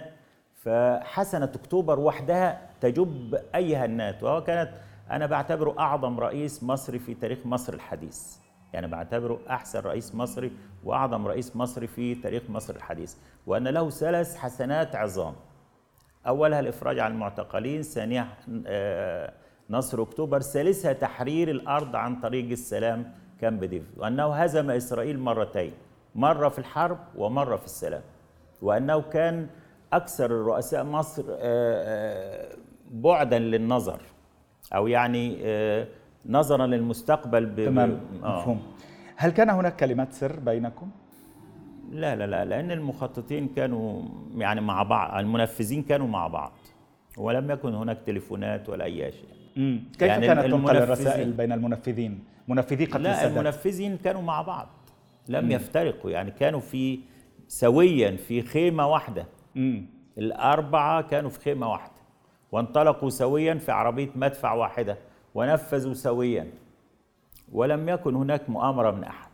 فحسنة 0.55 1.45
أكتوبر 1.45 1.99
وحدها 1.99 2.69
تجب 2.81 3.39
أي 3.55 3.75
هنات 3.75 4.23
وهو 4.23 4.43
كانت 4.43 4.71
أنا 5.11 5.25
بعتبره 5.25 5.79
أعظم 5.79 6.19
رئيس 6.19 6.63
مصري 6.63 6.99
في 6.99 7.13
تاريخ 7.13 7.45
مصر 7.45 7.73
الحديث. 7.73 8.37
يعني 8.73 8.87
بعتبره 8.87 9.39
أحسن 9.49 9.79
رئيس 9.79 10.15
مصري 10.15 10.51
وأعظم 10.83 11.27
رئيس 11.27 11.55
مصري 11.55 11.87
في 11.87 12.15
تاريخ 12.15 12.43
مصر 12.49 12.75
الحديث. 12.75 13.15
وأن 13.47 13.67
له 13.67 13.89
ثلاث 13.89 14.35
حسنات 14.35 14.95
عظام. 14.95 15.35
أولها 16.27 16.59
الإفراج 16.59 16.99
عن 16.99 17.11
المعتقلين 17.11 17.81
ثانيها 17.81 18.37
آه، 18.67 19.33
نصر 19.69 20.01
أكتوبر 20.01 20.39
ثالثها 20.41 20.93
تحرير 20.93 21.51
الأرض 21.51 21.95
عن 21.95 22.19
طريق 22.19 22.49
السلام. 22.51 23.13
كامب 23.43 23.63
ديفيد 23.63 23.97
وأنه 23.97 24.33
هزم 24.33 24.71
إسرائيل 24.71 25.19
مرتين 25.19 25.71
مرة 26.15 26.49
في 26.49 26.59
الحرب 26.59 26.99
ومرة 27.15 27.55
في 27.55 27.65
السلام. 27.65 28.01
وأنه 28.61 29.01
كان 29.01 29.47
أكثر 29.93 30.31
رؤساء 30.31 30.83
مصر 30.83 31.23
آه، 31.29 31.35
آه، 31.39 32.55
بعدا 32.91 33.39
للنظر 33.39 34.01
أو 34.75 34.87
يعني 34.87 35.37
آه، 35.43 35.87
نظرا 36.25 36.67
للمستقبل 36.67 37.55
تمام 37.65 37.99
مفهوم. 38.21 38.61
هل 39.15 39.31
كان 39.31 39.49
هناك 39.49 39.75
كلمات 39.75 40.13
سر 40.13 40.39
بينكم؟ 40.39 40.89
لا 41.91 42.15
لا 42.15 42.27
لا 42.27 42.45
لأن 42.45 42.71
المخططين 42.71 43.47
كانوا 43.47 44.01
يعني 44.35 44.61
مع 44.61 44.83
بعض 44.83 45.17
المنفذين 45.19 45.83
كانوا 45.83 46.07
مع 46.07 46.27
بعض 46.27 46.51
ولم 47.17 47.51
يكن 47.51 47.73
هناك 47.75 47.97
تليفونات 48.05 48.69
ولا 48.69 48.85
أي 48.85 49.11
شيء. 49.11 49.42
مم. 49.55 49.83
كيف 49.99 50.01
يعني 50.09 50.27
كانت 50.27 50.45
تنقل 50.45 50.77
الرسائل 50.77 51.31
بين 51.31 51.51
المنفذين؟ 51.51 52.23
منفذي 52.47 52.85
قتل 52.85 53.03
لا 53.03 53.11
السادات 53.11 53.37
المنفذين 53.37 53.97
كانوا 53.97 54.21
مع 54.21 54.41
بعض 54.41 54.67
لم 55.27 55.45
مم. 55.45 55.51
يفترقوا 55.51 56.11
يعني 56.11 56.31
كانوا 56.31 56.59
في 56.59 56.99
سويا 57.47 58.11
في 58.11 58.41
خيمة 58.41 58.87
واحدة. 58.87 59.25
مم. 59.55 59.85
الأربعة 60.17 61.01
كانوا 61.01 61.29
في 61.29 61.39
خيمة 61.39 61.71
واحدة 61.71 61.93
وانطلقوا 62.51 63.09
سويا 63.09 63.53
في 63.53 63.71
عربية 63.71 64.09
مدفع 64.15 64.53
واحدة 64.53 64.97
ونفذوا 65.35 65.93
سويا. 65.93 66.51
ولم 67.51 67.89
يكن 67.89 68.15
هناك 68.15 68.49
مؤامرة 68.49 68.91
من 68.91 69.03
أحد 69.03 69.29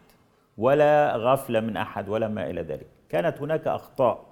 ولا 0.58 1.16
غفلة 1.16 1.60
من 1.60 1.78
أحد 1.78 2.10
ولا 2.10 2.28
ما 2.28 2.50
إلى 2.50 2.62
ذلك. 2.62 2.88
كانت 3.10 3.42
هناك 3.42 3.68
أخطاء. 3.68 4.26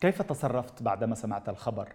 كيف 0.00 0.22
تصرفت 0.22 0.82
بعدما 0.82 1.14
سمعت 1.14 1.48
الخبر؟ 1.48 1.88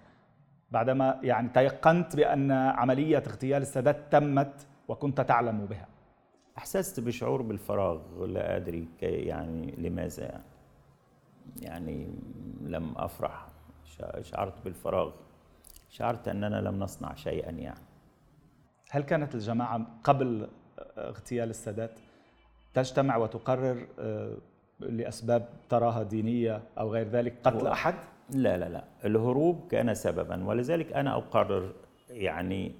بعدما 0.72 1.20
يعني 1.24 1.50
تيقنت 1.50 2.16
بأن 2.16 2.52
عملية 2.52 3.18
اغتيال 3.18 3.62
السادات 3.62 4.12
تمت 4.12 4.68
وكنت 4.88 5.22
تعلم 5.22 5.66
بها. 5.66 5.88
أحسست 6.58 7.00
بشعور 7.00 7.42
بالفراغ؟ 7.42 8.26
لا 8.26 8.58
أدري 8.58 8.88
يعني 9.02 9.76
لماذا؟ 9.78 10.24
يعني, 10.24 10.44
يعني 11.62 12.08
لم 12.62 12.94
أفرح. 12.98 13.48
شعرت 14.22 14.64
بالفراغ. 14.64 15.12
شعرت 15.90 16.28
أننا 16.28 16.62
لم 16.62 16.80
نصنع 16.80 17.16
شيئا 17.16 17.52
يعني. 17.52 17.80
هل 18.92 19.04
كانت 19.04 19.36
الجماعة 19.36 19.88
قبل 20.04 20.50
اغتيال 20.98 21.50
السادات 21.50 22.00
تجتمع 22.74 23.18
وتقرر 23.18 23.88
آه، 24.00 24.38
لأسباب 24.80 25.50
تراها 25.70 26.04
دينية 26.04 26.62
أو 26.78 26.94
غير 26.94 27.08
ذلك 27.08 27.36
قتل 27.44 27.68
أحد؟ 27.68 27.96
لا 28.30 28.58
لا 28.58 28.70
لا. 28.70 28.84
الهروب 29.06 29.68
كان 29.72 29.94
سببا 29.94 30.46
ولذلك 30.46 30.94
أنا 30.94 31.18
أقرر 31.18 31.72
يعني 32.10 32.72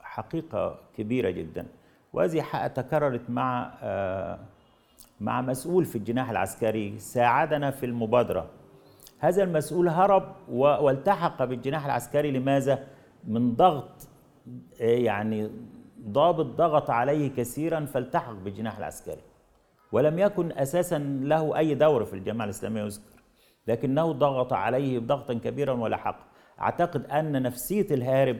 حقيقة 0.00 0.78
كبيرة 0.96 1.30
جدا. 1.30 1.66
وهذه 2.12 2.66
تكررت 2.66 3.30
مع 3.30 3.74
آه، 3.82 4.38
مع 5.20 5.40
مسؤول 5.40 5.84
في 5.84 5.98
الجناح 5.98 6.30
العسكري 6.30 6.98
ساعدنا 6.98 7.70
في 7.70 7.86
المبادرة. 7.86 8.46
هذا 9.18 9.42
المسؤول 9.42 9.88
هرب 9.88 10.34
والتحق 10.48 11.44
بالجناح 11.44 11.84
العسكري 11.84 12.30
لماذا؟ 12.30 12.86
من 13.24 13.54
ضغط 13.54 14.08
آه، 14.80 14.84
يعني 14.84 15.50
ضابط 16.08 16.46
ضغط 16.46 16.90
عليه 16.90 17.30
كثيرا 17.36 17.84
فالتحق 17.84 18.32
بالجناح 18.32 18.78
العسكري. 18.78 19.22
ولم 19.92 20.18
يكن 20.18 20.52
أساسا 20.52 20.98
له 20.98 21.58
أي 21.58 21.74
دور 21.74 22.04
في 22.04 22.14
الجماعة 22.14 22.44
الإسلامية. 22.44 22.82
يذكر 22.82 23.15
لكنه 23.68 24.12
ضغط 24.12 24.52
عليه 24.52 24.98
ضغطا 24.98 25.34
كبيرا 25.34 25.72
ولا 25.72 25.96
حق. 25.96 26.18
أعتقد 26.60 27.06
أن 27.06 27.42
نفسية 27.42 27.86
الهارب 27.90 28.36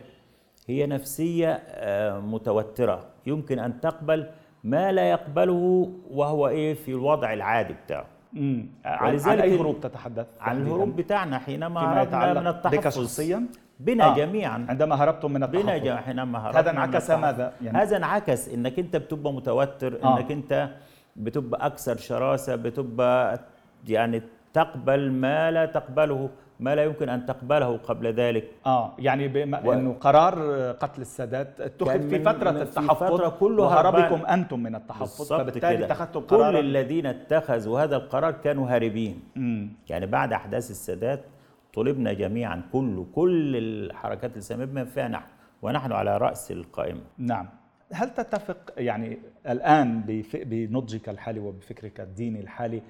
هي 0.67 0.87
نفسية 0.87 1.63
آه، 1.69 2.21
متوترة. 2.21 3.05
يمكن 3.27 3.59
أن 3.59 3.81
تقبل 3.81 4.27
ما 4.65 4.93
لا 4.93 5.11
يقبله 5.11 5.93
وهو 6.11 6.49
إيه؟ 6.49 6.75
في 6.75 6.91
الوضع 6.91 7.33
العادي 7.33 7.75
بتاعه. 7.85 8.07
امم 8.37 8.67
عن, 8.85 9.41
أي 9.41 9.59
هروب 9.61 9.81
تتحدث؟ 9.81 10.27
عن 10.41 10.63
الهروب 10.63 10.97
بتاعنا 10.97 11.39
حينما 11.39 11.81
هربنا 11.81 12.41
من 12.41 12.47
التحفظ. 12.47 12.77
بك 12.77 12.89
شخصيا؟ 12.89 13.47
بنا 13.81 14.05
آه. 14.13 14.15
جميعا. 14.17 14.67
عندما 14.69 14.95
هربتم 14.95 15.33
من 15.33 15.43
التحفظ. 15.43 15.63
بنا 15.63 15.97
حينما 15.97 16.39
هربنا 16.39 16.61
هذا 16.61 16.71
انعكس 16.71 17.11
ماذا؟ 17.11 17.53
يعني 17.63 17.79
هذا 17.79 17.97
انعكس 17.97 18.49
إنك 18.49 18.79
أنت 18.79 18.97
بتبقى 18.97 19.33
متوتر 19.33 20.03
آه. 20.05 20.19
إنك 20.19 20.33
أنت 20.33 20.71
بتبقى 21.17 21.67
أكثر 21.67 21.97
شراسة 21.97 22.57
بتبقى 22.57 23.41
يعني 23.89 24.23
تقبل 24.57 25.13
ما 25.13 25.51
لا 25.51 25.65
تقبله 25.67 26.31
ما 26.61 26.75
لا 26.75 26.85
يمكن 26.89 27.09
أن 27.09 27.27
تقبله 27.27 27.77
قبل 27.77 28.07
ذلك. 28.13 28.45
آه 28.67 28.95
يعني 28.99 29.29
بما 29.29 29.61
و... 29.67 29.73
إنه 29.73 29.93
قرار 30.01 30.35
قتل 30.73 31.01
السادات 31.01 31.61
اتخذ 31.61 32.09
في 32.11 32.19
فترة 32.25 32.51
التحفظ 32.51 33.05
في 33.05 33.17
فترة 33.17 33.29
كله 33.29 33.63
وهربكم 33.63 34.27
أنتم 34.27 34.59
من 34.63 34.75
التحفظ 34.75 35.33
فبالتالي 35.33 35.85
اتخذتم 35.85 36.21
قرار 36.21 36.53
كل 36.53 36.59
الذين 36.61 37.07
اتخذوا 37.07 37.81
هذا 37.81 37.97
القرار 37.97 38.33
كانوا 38.33 38.69
هاربين. 38.69 39.21
مم. 39.37 39.69
يعني 39.91 40.07
بعد 40.07 40.33
أحداث 40.33 40.71
السادات 40.71 41.25
طلبنا 41.75 42.13
جميعا 42.13 42.63
كله 42.73 43.07
كل 43.15 43.57
الحركات 43.57 44.33
الاسلاميه 44.33 44.65
بما 44.65 44.85
فيها 44.85 45.09
نحن 45.09 45.29
ونحن 45.63 45.93
على 45.93 46.19
رأس 46.19 46.51
القائمة. 46.51 47.01
نعم. 47.19 47.49
هل 47.93 48.11
تتفق 48.11 48.73
يعني 48.77 49.19
الآن 49.49 50.03
بنضجك 50.35 51.09
الحالي 51.09 51.41
وبفكرك 51.41 52.01
الديني 52.01 52.41
الحالي 52.41 52.83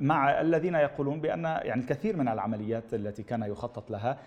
مع 0.00 0.40
الذين 0.40 0.74
يقولون 0.74 1.20
بأن 1.20 1.44
يعني 1.44 1.80
الكثير 1.80 2.16
من 2.16 2.28
العمليات 2.28 2.94
التي 2.94 3.22
كان 3.22 3.42
يخطط 3.42 3.90
لها 3.90 4.18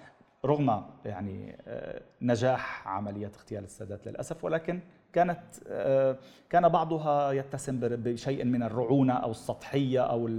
رغم 0.45 0.83
يعني 1.05 1.57
آه، 1.67 2.01
نجاح 2.21 2.88
عملية 2.88 3.27
اغتيال 3.27 3.63
السادات 3.63 4.07
للأسف 4.07 4.43
ولكن 4.43 4.79
كانت 5.13 5.41
آه، 5.67 6.17
كان 6.49 6.69
بعضها 6.69 7.31
يتسم 7.31 7.79
بشيء 7.81 8.45
من 8.45 8.63
الرعونة 8.63 9.13
أو 9.13 9.31
السطحية 9.31 9.99
أو 9.99 10.29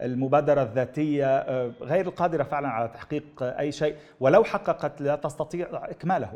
المبادرة 0.00 0.62
الذاتية 0.62 1.26
آه، 1.26 1.72
غير 1.80 2.06
القادرة 2.06 2.42
فعلا 2.42 2.68
على 2.68 2.88
تحقيق 2.88 3.42
أي 3.42 3.72
شيء 3.72 3.96
ولو 4.20 4.44
حققت 4.44 5.00
لا 5.00 5.16
تستطيع 5.16 5.68
إكماله. 5.72 6.32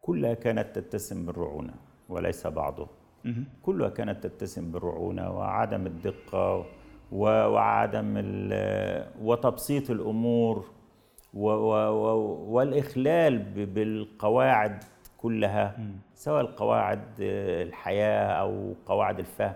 كلها 0.00 0.34
كانت 0.34 0.78
تتسم 0.78 1.26
بالرعونة 1.26 1.74
وليس 2.08 2.46
بعضه 2.46 2.88
كلها 3.62 3.88
كانت 3.88 4.26
تتسم 4.26 4.72
بالرعونة 4.72 5.30
وعدم 5.30 5.86
الدقة 5.86 6.66
وعدم 7.12 8.14
وتبسيط 9.22 9.90
الأمور 9.90 10.64
والإخلال 12.48 13.38
بالقواعد 13.66 14.84
كلها 15.18 15.78
سواء 16.14 16.40
القواعد 16.40 17.02
الحياة 17.20 18.26
أو 18.26 18.74
قواعد 18.86 19.18
الفهم. 19.18 19.54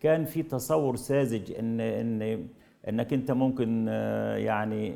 كان 0.00 0.24
في 0.24 0.42
تصور 0.42 0.96
ساذج 0.96 1.52
ان 1.58 1.80
ان 1.80 2.46
إنك 2.88 3.12
أنت 3.12 3.30
ممكن 3.30 3.88
يعني 4.36 4.94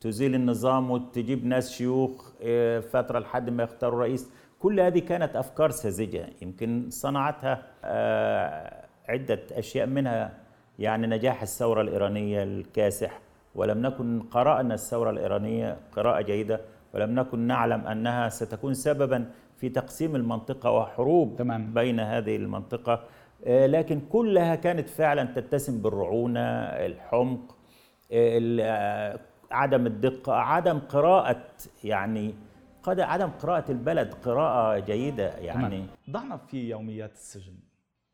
تزيل 0.00 0.34
النظام 0.34 0.90
وتجيب 0.90 1.46
ناس 1.46 1.72
شيوخ 1.72 2.32
فترة 2.90 3.18
لحد 3.18 3.50
ما 3.50 3.62
يختاروا 3.62 4.00
رئيس. 4.00 4.30
كل 4.58 4.80
هذه 4.80 4.98
كانت 4.98 5.36
أفكار 5.36 5.70
ساذجة 5.70 6.28
يمكن 6.42 6.86
صنعتها 6.90 7.62
عدة 9.08 9.40
أشياء 9.52 9.86
منها. 9.86 10.45
يعني 10.78 11.06
نجاح 11.06 11.42
الثورة 11.42 11.80
الإيرانية 11.80 12.42
الكاسح. 12.42 13.20
ولم 13.54 13.82
نكن 13.82 14.20
قرأنا 14.30 14.74
الثورة 14.74 15.10
الإيرانية 15.10 15.76
قراءة 15.96 16.20
جيدة 16.20 16.60
ولم 16.94 17.14
نكن 17.14 17.38
نعلم 17.38 17.86
أنها 17.86 18.28
ستكون 18.28 18.74
سببا 18.74 19.30
في 19.56 19.68
تقسيم 19.68 20.16
المنطقة 20.16 20.70
وحروب 20.70 21.36
تمام. 21.36 21.74
بين 21.74 22.00
هذه 22.00 22.36
المنطقة. 22.36 23.04
آه، 23.46 23.66
لكن 23.66 24.00
كلها 24.00 24.54
كانت 24.54 24.88
فعلا 24.88 25.24
تتسم 25.24 25.82
بالرعونة 25.82 26.40
الحمق 26.60 27.56
آه، 28.12 29.18
عدم 29.50 29.86
الدقة 29.86 30.32
عدم 30.34 30.78
قراءة 30.78 31.44
يعني 31.84 32.34
قد 32.82 33.00
عدم 33.00 33.28
قراءة 33.28 33.70
البلد 33.72 34.14
قراءة 34.14 34.78
جيدة 34.78 35.28
يعني. 35.28 35.84
ضعنا 36.10 36.36
في 36.36 36.70
يوميات 36.70 37.12
السجن. 37.12 37.54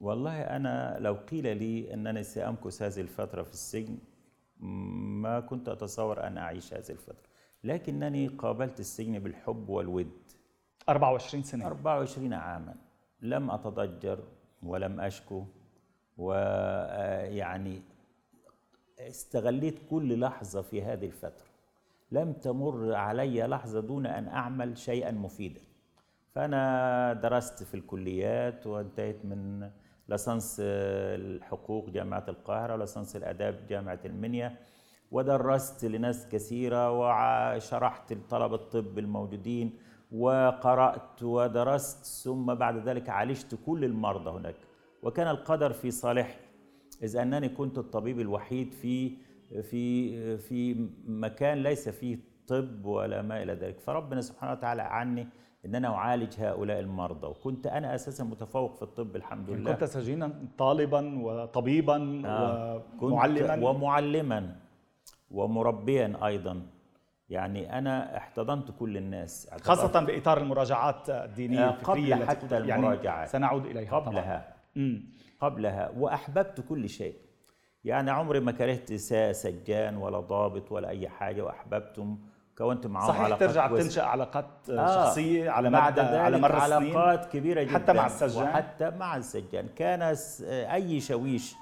والله 0.03 0.43
أنا 0.43 0.97
لو 1.01 1.15
قيل 1.15 1.57
لي 1.57 1.95
أنني 1.95 2.23
سأمكث 2.23 2.83
هذه 2.83 3.01
الفترة 3.01 3.43
في 3.43 3.53
السجن 3.53 3.99
ما 4.61 5.41
كنت 5.41 5.69
أتصور 5.69 6.27
أن 6.27 6.39
أعيش 6.39 6.75
هذه 6.75 6.91
الفترة. 6.91 7.29
لكنني 7.65 8.29
قابلت 8.29 8.81
السجن 8.81 9.19
بالحب 9.19 9.69
والود. 9.69 10.11
24 10.89 11.43
سنة. 11.43 11.67
24 11.67 12.33
عاما. 12.33 12.75
لم 13.21 13.51
أتضجر 13.51 14.19
ولم 14.63 15.01
أشكو 15.01 15.45
ويعني 16.19 17.83
استغليت 18.99 19.79
كل 19.91 20.21
لحظة 20.21 20.63
في 20.63 20.83
هذه 20.83 21.07
الفترة. 21.07 21.47
لم 22.13 22.33
تمر 22.33 22.95
علي 22.95 23.47
لحظة 23.47 23.81
دون 23.81 24.07
أن 24.07 24.29
أعمل 24.29 24.79
شيئا 24.79 25.11
مفيدا. 25.11 25.61
فأنا 26.35 27.13
درست 27.13 27.63
في 27.63 27.75
الكليات 27.75 28.67
وانتهيت 28.67 29.25
من 29.25 29.71
لسانس 30.09 30.57
الحقوق 30.61 31.91
جامعة 31.91 32.25
القاهرة 32.29 32.73
ولسانس 32.75 33.17
الآداب 33.17 33.67
جامعة 33.69 34.01
المنيا. 34.05 34.57
ودرست 35.11 35.85
لناس 35.85 36.29
كثيرة 36.29 36.91
وشرحت 36.91 38.13
لطلبة 38.13 38.55
الطب 38.55 38.99
الموجودين 38.99 39.79
وقرأت 40.13 41.23
ودرست 41.23 42.25
ثم 42.25 42.55
بعد 42.55 42.89
ذلك 42.89 43.09
عالجت 43.09 43.59
كل 43.67 43.85
المرضى 43.85 44.31
هناك. 44.31 44.57
وكان 45.03 45.29
القدر 45.29 45.73
في 45.73 45.91
صالحي 45.91 46.39
إذ 47.03 47.17
أنني 47.17 47.49
كنت 47.49 47.79
الطبيب 47.79 48.21
الوحيد 48.21 48.73
في 48.75 49.17
في 49.63 50.37
في 50.39 50.89
مكان 51.07 51.63
ليس 51.63 51.89
فيه 51.89 52.19
طب 52.47 52.85
ولا 52.85 53.23
ما 53.23 53.43
إلى 53.43 53.53
ذلك. 53.53 53.81
فربنا 53.81 54.21
سبحانه 54.21 54.53
وتعالى 54.53 54.83
عني 54.83 55.29
إن 55.65 55.75
أنا 55.75 55.89
أعالج 55.89 56.41
هؤلاء 56.41 56.81
المرضى. 56.81 57.27
وكنت 57.27 57.67
أنا 57.67 57.95
أساسا 57.95 58.25
متفوق 58.25 58.75
في 58.77 58.83
الطب 58.83 59.17
الحمد 59.17 59.49
يعني 59.49 59.61
لله. 59.61 59.73
كنت 59.73 59.85
سجينا 59.85 60.33
طالبا 60.59 61.19
وطبيبا 61.23 62.23
آه 62.27 62.83
ومعلما 63.01 63.69
ومعلما 63.69 64.57
ومربيا 65.31 66.27
أيضا. 66.27 66.67
يعني 67.29 67.79
أنا 67.79 68.17
احتضنت 68.17 68.71
كل 68.79 68.97
الناس. 68.97 69.51
خاصة 69.61 70.01
بإطار 70.01 70.39
المراجعات 70.39 71.11
الدينية 71.11 71.69
آه 71.69 71.71
قبل 71.71 72.15
حتى 72.15 72.55
يعني 72.55 72.75
المراجعات 72.75 73.29
سنعود 73.29 73.67
إليها 73.67 73.99
قبلها. 73.99 74.55
طبعا. 74.77 75.03
قبلها. 75.41 75.91
وأحببت 75.97 76.61
كل 76.69 76.89
شيء. 76.89 77.17
يعني 77.85 78.11
عمري 78.11 78.41
ما 78.41 78.53
كرهت 78.53 78.93
سجان 79.33 79.97
ولا 79.97 80.21
ضابط 80.21 80.73
ولا 80.73 80.89
أي 80.89 81.09
حاجة 81.09 81.43
واحببتم 81.45 82.19
كونت 82.59 82.87
معهم 82.87 83.09
صحيح 83.09 83.21
علاقات 83.21 83.49
ترجع 83.49 83.69
كويس. 83.69 83.85
تنشأ 83.85 84.03
علاقات 84.03 84.47
آه 84.71 85.05
شخصية 85.07 85.51
على 85.51 85.71
مدى 85.71 86.01
على 86.01 86.39
مر 86.39 86.57
السنين 86.57 86.97
علاقات 86.97 87.33
كبيرة 87.33 87.63
جدا. 87.63 87.73
حتى 87.73 87.93
مع 87.93 88.07
السجان. 88.07 88.43
وحتى 88.45 88.91
مع 88.91 89.17
السجان. 89.17 89.69
كان 89.77 90.17
أي 90.51 91.01
شويش 91.01 91.55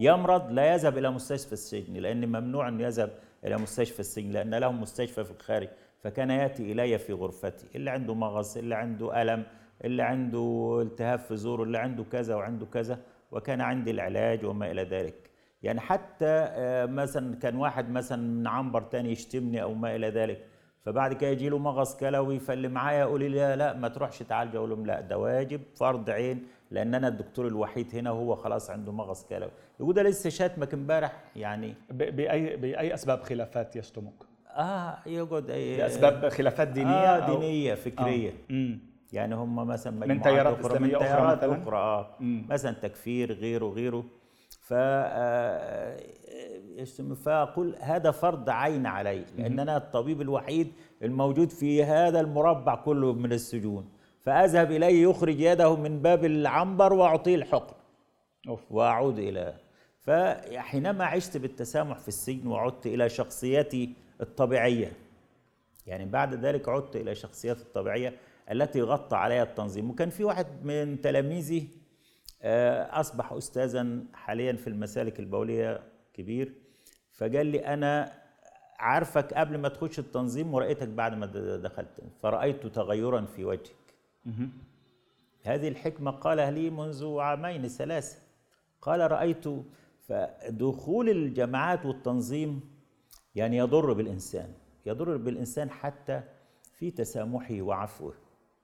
يمرض 0.00 0.50
لا 0.50 0.74
يذهب 0.74 0.98
إلى 0.98 1.10
مستشفى 1.10 1.52
السجن 1.52 1.94
لأن 1.94 2.28
ممنوع 2.28 2.68
انه 2.68 2.82
يذهب 2.82 3.10
إلى 3.44 3.56
مستشفى 3.56 4.00
السجن 4.00 4.30
لأن 4.30 4.54
لهم 4.54 4.80
مستشفى 4.80 5.24
في 5.24 5.30
الخارج 5.30 5.68
فكان 6.02 6.30
يأتي 6.30 6.72
إلي 6.72 6.98
في 6.98 7.12
غرفتي 7.12 7.66
اللي 7.74 7.90
عنده 7.90 8.14
مغص 8.14 8.56
اللي 8.56 8.74
عنده 8.74 9.22
ألم 9.22 9.46
اللي 9.84 10.02
عنده 10.02 10.78
التهاب 10.82 11.18
في 11.18 11.36
زوره 11.36 11.62
اللي 11.62 11.78
عنده 11.78 12.04
كذا 12.12 12.34
وعنده 12.34 12.66
كذا 12.66 12.98
وكان 13.32 13.60
عندي 13.60 13.90
العلاج 13.90 14.44
وما 14.44 14.70
إلى 14.70 14.82
ذلك. 14.82 15.30
يعني 15.64 15.80
حتى 15.80 16.26
آه، 16.26 16.86
مثلا 16.86 17.36
كان 17.36 17.56
واحد 17.56 17.90
مثلا 17.90 18.22
من 18.22 18.46
عنبر 18.46 18.82
تاني 18.82 19.12
يشتمني 19.12 19.62
أو 19.62 19.74
ما 19.74 19.96
إلى 19.96 20.08
ذلك. 20.10 20.44
فبعد 20.82 21.12
كده 21.12 21.30
يجي 21.30 21.48
له 21.48 21.58
مغص 21.58 21.96
كلوي 21.96 22.38
فاللي 22.38 22.68
معايا 22.68 23.00
يقول 23.00 23.20
لي 23.20 23.28
لا 23.28 23.56
لا 23.56 23.72
ما 23.72 23.88
تروحش 23.88 24.18
تعالج. 24.18 24.56
أقول 24.56 24.70
لهم 24.70 24.86
لا 24.86 25.00
ده 25.00 25.18
واجب 25.18 25.60
فرض 25.76 26.10
عين 26.10 26.46
لأن 26.70 26.94
أنا 26.94 27.08
الدكتور 27.08 27.46
الوحيد 27.46 27.86
هنا 27.94 28.10
وهو 28.10 28.34
خلاص 28.34 28.70
عنده 28.70 28.92
مغص 28.92 29.24
كلوي. 29.24 29.50
يقول 29.80 29.94
ده 29.94 30.02
لسه 30.02 30.30
شاتمك 30.30 30.74
امبارح 30.74 31.24
يعني 31.36 31.74
بأي 31.90 32.56
بأي 32.56 32.94
أسباب 32.94 33.22
خلافات 33.22 33.76
يشتمك؟ 33.76 34.12
آه 34.56 34.98
يقعد 35.06 35.50
اي 35.50 35.76
لأسباب 35.76 36.28
خلافات 36.28 36.68
دينية 36.68 37.16
آه 37.16 37.26
دينية 37.34 37.74
فكرية. 37.74 38.30
آه. 38.50 38.76
يعني 39.12 39.34
هم 39.34 39.56
مثلا 39.56 40.06
من 40.06 40.22
تيارات 40.22 40.58
إسلامية 40.58 40.96
أخرى 40.96 41.02
من 41.02 41.08
تيارات 41.08 41.44
أخرى 41.44 41.76
آه. 41.76 42.16
مثلا 42.20 42.72
تكفير 42.72 43.32
غيره 43.32 43.66
غيره. 43.66 44.04
ف 44.64 44.72
آه، 44.76 46.00
فأقول 47.24 47.76
هذا 47.80 48.10
فرض 48.10 48.50
عين 48.50 48.86
علي 48.86 49.24
لأن 49.38 49.58
أنا 49.58 49.76
الطبيب 49.76 50.20
الوحيد 50.20 50.72
الموجود 51.02 51.50
في 51.50 51.84
هذا 51.84 52.20
المربع 52.20 52.74
كله 52.74 53.12
من 53.12 53.32
السجون. 53.32 53.88
فأذهب 54.20 54.70
إليه 54.70 55.02
يخرج 55.02 55.40
يده 55.40 55.76
من 55.76 56.02
باب 56.02 56.24
العنبر 56.24 56.92
وأعطيه 56.92 57.34
الحقن. 57.34 57.74
وأعود 58.70 59.18
إلى 59.18 59.54
فحينما 60.00 61.04
عشت 61.04 61.36
بالتسامح 61.36 61.98
في 61.98 62.08
السجن 62.08 62.46
وعدت 62.46 62.86
إلى 62.86 63.08
شخصيتي 63.08 63.92
الطبيعية 64.20 64.92
يعني 65.86 66.04
بعد 66.04 66.34
ذلك 66.34 66.68
عدت 66.68 66.96
إلى 66.96 67.14
شخصيتي 67.14 67.62
الطبيعية 67.62 68.14
التي 68.50 68.82
غطى 68.82 69.16
عليها 69.16 69.42
التنظيم. 69.42 69.90
وكان 69.90 70.10
في 70.10 70.24
واحد 70.24 70.46
من 70.64 71.00
تلاميذي 71.00 71.68
آه، 71.68 71.83
أصبح 72.90 73.32
استاذا 73.32 73.98
حاليا 74.14 74.52
في 74.52 74.66
المسالك 74.66 75.20
البولية 75.20 75.82
كبير. 76.14 76.54
فقال 77.12 77.46
لي 77.46 77.66
أنا 77.66 78.12
عارفك 78.78 79.34
قبل 79.34 79.58
ما 79.58 79.68
تخش 79.68 79.98
التنظيم 79.98 80.54
ورأيتك 80.54 80.88
بعد 80.88 81.14
ما 81.14 81.26
دخلت 81.56 82.00
فرأيت 82.22 82.66
تغيرا 82.66 83.20
في 83.20 83.44
وجهك. 83.44 83.94
هذه 85.42 85.68
الحكمة 85.68 86.10
قالها 86.10 86.50
لي 86.50 86.70
منذ 86.70 87.18
عامين 87.18 87.68
ثلاثة. 87.68 88.16
قال 88.82 89.12
رأيت 89.12 89.44
فدخول 90.08 91.08
الجماعات 91.08 91.86
والتنظيم 91.86 92.60
يعني 93.34 93.56
يضر 93.56 93.92
بالإنسان 93.92 94.52
يضر 94.86 95.16
بالإنسان 95.16 95.70
حتى 95.70 96.22
في 96.72 96.90
تسامحه 96.90 97.62
وعفوه. 97.62 98.14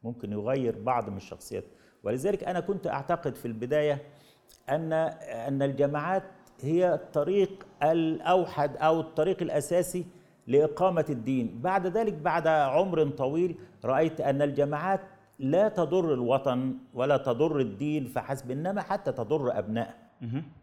ممكن 0.03 0.33
يغير 0.33 0.79
بعض 0.79 1.11
من 1.11 1.17
الشخصيات. 1.17 1.65
ولذلك 2.05 2.45
أنا 2.45 2.61
كنت 2.61 2.87
أعتقد 2.87 3.35
في 3.35 3.47
البداية 3.47 4.03
ان 4.69 4.93
أن 4.93 5.63
الجماعات 5.63 6.23
هي 6.61 6.95
الطريق 6.95 7.67
الأوحد 7.83 8.77
أو 8.77 9.01
الطريق 9.01 9.43
الأساسي 9.43 10.07
لإقامة 10.47 11.05
الدين. 11.11 11.61
بعد 11.63 11.87
ذلك 11.87 12.13
بعد 12.13 12.47
عمر 12.47 13.09
طويل 13.09 13.59
رأيت 13.85 14.21
أن 14.21 14.43
الجماعات 14.43 15.01
لا 15.39 15.69
تضر 15.69 16.15
الوطن 16.15 16.75
ولا 16.95 17.17
تضر 17.17 17.61
الدين 17.61 18.07
فحسب 18.07 18.51
إنما 18.51 18.83
حتى 18.83 19.13
تضر 19.13 19.59
ابنائه 19.59 19.95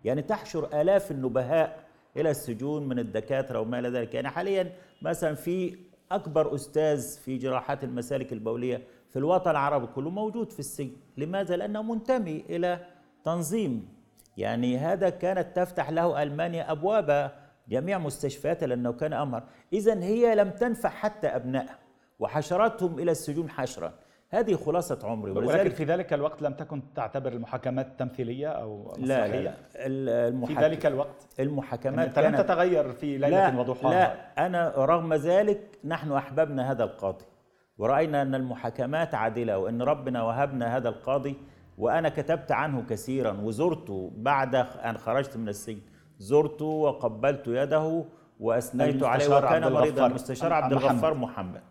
يعني 0.05 0.21
تحشر 0.21 0.81
آلاف 0.81 1.11
النبهاء 1.11 1.79
إلى 2.17 2.31
السجون 2.31 2.87
من 2.87 2.99
الدكاترة 2.99 3.59
وما 3.59 3.79
إلى 3.79 3.89
ذلك. 3.89 4.13
يعني 4.15 4.29
حاليا 4.29 4.71
مثلا 5.01 5.35
في 5.35 5.77
أكبر 6.11 6.55
أستاذ 6.55 7.19
في 7.19 7.37
جراحات 7.37 7.83
المسالك 7.83 8.33
البولية 8.33 8.81
في 9.09 9.19
الوطن 9.19 9.51
العربي 9.51 9.87
كله 9.87 10.09
موجود 10.09 10.51
في 10.51 10.59
السجن. 10.59 10.95
لماذا؟ 11.17 11.55
لأنه 11.55 11.81
منتمي 11.81 12.43
إلى 12.49 12.79
تنظيم. 13.23 13.97
يعني 14.37 14.77
هذا 14.77 15.09
كانت 15.09 15.55
تفتح 15.55 15.89
له 15.89 16.23
ألمانيا 16.23 16.71
ابواب 16.71 17.31
جميع 17.69 17.97
مستشفياتها 17.97 18.67
لأنه 18.67 18.93
كان 18.93 19.13
امهر 19.13 19.43
اذا 19.73 20.03
هي 20.03 20.35
لم 20.35 20.49
تنفع 20.49 20.89
حتى 20.89 21.27
أبنائها 21.27 21.77
وحشرتهم 22.19 22.99
إلى 22.99 23.11
السجون 23.11 23.49
حشرا 23.49 23.93
هذه 24.29 24.55
خلاصة 24.55 24.99
عمري. 25.03 25.31
ولكن 25.31 25.69
في 25.69 25.83
ذلك 25.83 26.13
الوقت 26.13 26.41
لم 26.41 26.53
تكن 26.53 26.93
تعتبر 26.95 27.33
المحاكمات 27.33 27.99
تمثيلية 27.99 28.47
أو 28.47 28.93
لا 28.97 29.27
لا, 29.27 29.41
لا. 29.41 29.53
المحاك... 29.75 30.57
في 30.57 30.63
ذلك 30.63 30.85
الوقت؟ 30.85 31.27
المحاكمات 31.39 32.17
يعني 32.17 32.29
لم 32.29 32.41
تتغير 32.41 32.91
في 32.91 33.17
ليلة 33.17 33.59
وضحاها 33.59 33.91
لا 33.91 34.45
أنا 34.45 34.73
رغم 34.77 35.13
ذلك 35.13 35.79
نحن 35.83 36.11
أحببنا 36.11 36.71
هذا 36.71 36.83
القاضي. 36.83 37.25
ورأينا 37.77 38.21
أن 38.21 38.35
المحاكمات 38.35 39.15
عادلة 39.15 39.57
وأن 39.57 39.81
ربنا 39.81 40.23
وهبنا 40.23 40.77
هذا 40.77 40.89
القاضي 40.89 41.35
وأنا 41.77 42.09
كتبت 42.09 42.51
عنه 42.51 42.85
كثيرا 42.89 43.31
وزرته 43.31 44.11
بعد 44.15 44.55
أن 44.55 44.97
خرجت 44.97 45.37
من 45.37 45.49
السجن 45.49 45.81
زرته 46.19 46.65
وقبلت 46.65 47.47
يده 47.47 48.05
وأثنيت 48.39 49.03
عليه 49.03 49.25
وكان 49.37 49.71
مريضا. 49.73 50.07
المستشار 50.07 50.53
عبد 50.53 50.71
الغفار 50.71 51.13
محمد. 51.13 51.61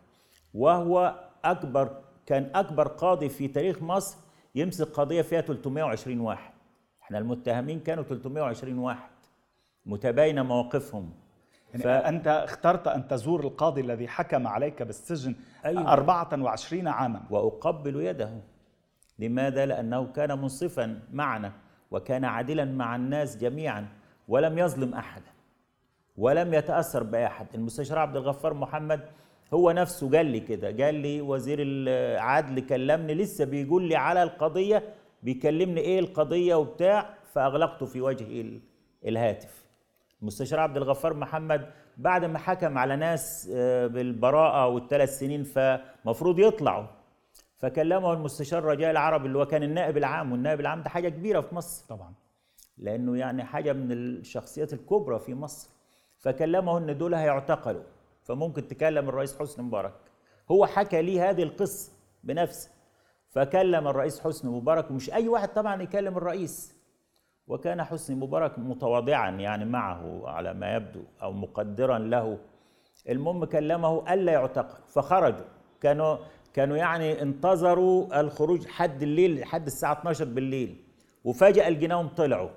وهو 0.55 1.15
أكبر 1.45 1.91
كان 2.27 2.51
أكبر 2.55 2.89
قاضي 2.89 3.29
في 3.29 3.49
تاريخ 3.49 3.83
مصر 3.83 4.17
يمسك 4.55 4.87
قضية 4.87 5.23
فيها 5.23 5.41
320 5.41 6.21
واحد. 6.21 6.53
إحنا 7.03 7.19
المتهمين 7.19 7.81
كانوا 7.81 8.05
320 8.05 8.79
واحد 8.79 9.11
متباينة 9.87 10.43
مواقفهم. 10.43 11.11
يعني 11.73 11.83
ف... 11.85 11.87
أنت 11.87 12.29
اخترت 12.29 12.89
أن 12.89 13.09
تزور 13.09 13.41
القاضي 13.41 13.81
الذي 13.81 14.09
حكم 14.09 14.47
عليك 14.47 14.83
بالسجن 14.83 15.35
أيوة. 15.65 15.93
24 15.93 16.89
عاما. 16.89 17.23
وأقبل 17.31 18.01
يده. 18.03 18.31
لماذا؟ 19.19 19.67
لأنه 19.67 20.07
كان 20.13 20.39
منصفا 20.39 21.01
معنا 21.13 21.53
وكان 21.91 22.25
عادلا 22.25 22.65
مع 22.65 22.97
الناس 22.97 23.37
جميعا 23.37 23.89
ولم 24.29 24.59
يظلم 24.59 24.95
أحدا 24.95 25.31
ولم 26.17 26.55
يتأثر 26.55 27.03
بأحد. 27.03 27.47
المستشار 27.55 27.99
عبد 27.99 28.17
الغفار 28.17 28.55
محمد 28.55 29.01
هو 29.55 29.71
نفسه 29.71 30.11
قال 30.11 30.27
لي 30.27 30.41
كده. 30.41 30.85
قال 30.85 30.95
لي 30.95 31.21
وزير 31.21 31.59
العدل 31.61 32.61
كلمني 32.61 33.15
لسه 33.15 33.45
بيقول 33.45 33.83
لي 33.83 33.97
على 33.97 34.23
القضية 34.23 34.83
بيكلمني 35.23 35.81
إيه 35.81 35.99
القضية 36.01 36.55
وبتاع 36.55 37.15
فأغلقته 37.33 37.87
في 37.87 38.01
وجه 38.01 38.45
الهاتف. 39.07 39.66
المستشار 40.23 40.61
عبد 40.61 40.77
الغفار 40.77 41.15
محمد 41.15 41.71
بعد 41.97 42.25
ما 42.25 42.39
حكم 42.39 42.79
على 42.79 42.97
ناس 42.97 43.51
آه، 43.55 43.87
بالبراءة 43.87 44.67
والثلاث 44.69 45.19
سنين 45.19 45.45
فمفروض 45.45 46.39
يطلعوا. 46.39 46.87
فكلمه 47.59 48.13
المستشار 48.13 48.65
رجاء 48.65 48.91
العربي 48.91 49.27
اللي 49.27 49.39
هو 49.39 49.47
كان 49.47 49.63
النائب 49.63 49.97
العام 49.97 50.33
والنائب 50.33 50.61
العام 50.61 50.83
ده 50.83 50.91
حاجة 50.91 51.09
كبيرة 51.09 51.41
في 51.41 51.55
مصر. 51.55 51.87
طبعا. 51.89 52.15
لأنه 52.79 53.17
يعني 53.19 53.45
حاجة 53.45 53.73
من 53.73 53.93
الشخصيات 53.93 54.73
الكبرى 54.73 55.19
في 55.19 55.35
مصر. 55.35 55.71
فكلمه 56.19 56.79
إن 56.79 56.99
دول 56.99 57.15
هيعتقلوا. 57.15 57.83
فممكن 58.25 58.69
تكلم 58.69 59.09
الرئيس 59.09 59.39
حسني 59.39 59.65
مبارك. 59.65 59.95
هو 60.51 60.67
حكى 60.67 61.03
لي 61.03 61.21
هذه 61.21 61.43
القصة 61.43 61.93
بنفسه. 62.25 62.71
فكلم 63.31 63.89
الرئيس 63.89 64.21
حسني 64.21 64.51
مبارك 64.51 64.91
ومش 64.91 65.13
أي 65.13 65.29
واحد 65.29 65.49
طبعا 65.49 65.83
يكلم 65.83 66.17
الرئيس. 66.17 66.76
وكان 67.49 67.85
حسني 67.85 68.17
مبارك 68.17 68.59
متواضعا 68.59 69.31
يعني 69.31 69.65
معه 69.65 70.23
على 70.29 70.55
ما 70.55 70.75
يبدو 70.75 71.03
أو 71.23 71.33
مقدرا 71.33 71.99
له. 71.99 72.39
المهم 73.09 73.45
كلمه 73.45 74.13
ألا 74.15 74.33
يعتقل 74.33 74.79
فخرجوا. 74.87 75.45
كانوا 75.81 76.17
كانوا 76.55 76.77
يعني 76.77 77.23
انتظروا 77.23 78.21
الخروج 78.21 78.67
حد 78.67 79.03
الليل 79.03 79.41
لحد 79.41 79.67
الساعة 79.67 79.93
12 79.93 80.25
بالليل. 80.25 80.77
وفجأة 81.25 81.69
الجناهم 81.69 82.09
طلعوا. 82.09 82.51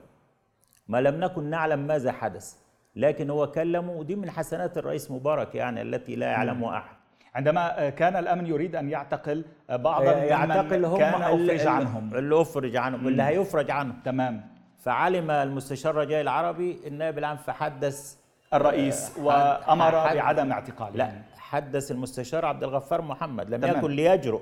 ما 0.88 1.02
لم 1.02 1.20
نكن 1.20 1.44
نعلم 1.44 1.80
ماذا 1.80 2.12
حدث 2.12 2.54
لكن 2.96 3.30
هو 3.30 3.52
كلمه 3.52 3.92
ودي 3.92 4.16
من 4.16 4.30
حسنات 4.30 4.78
الرئيس 4.78 5.12
مبارك 5.12 5.56
يعني 5.56 5.82
التي 5.82 6.16
لا 6.16 6.28
يعلمها 6.28 6.78
أحد. 6.78 6.96
عندما 7.36 7.90
كان 7.90 8.16
الأمن 8.16 8.48
يريد 8.48 8.76
أن 8.76 8.90
يعتقل 8.90 9.46
بعضا 9.70 10.12
يعتقل 10.12 10.86
هم 10.86 10.98
كان 10.98 11.22
أفرج 11.22 11.68
عنهم. 11.68 12.16
اللي 12.16 12.42
أفرج 12.42 12.76
عنهم 12.76 13.08
اللي 13.08 13.24
هيفرج 13.24 13.72
عنهم. 13.72 14.00
تمام. 14.06 14.59
فعلم 14.80 15.32
المستشار 15.32 15.96
رجاء 15.96 16.22
العربي 16.22 16.80
النائب 16.88 17.18
العام 17.18 17.38
فحدث 17.38 18.16
الرئيس 18.54 19.12
وأمر 19.18 19.92
بعدم 19.92 20.52
اعتقاله 20.52 20.96
لا 20.96 21.12
حدث 21.38 21.92
المستشار 21.92 22.46
عبد 22.46 22.64
الغفار 22.64 23.02
محمد 23.02 23.50
لم 23.50 23.62
تمام. 23.62 23.78
يكن 23.78 23.92
ليجرؤ 23.92 24.42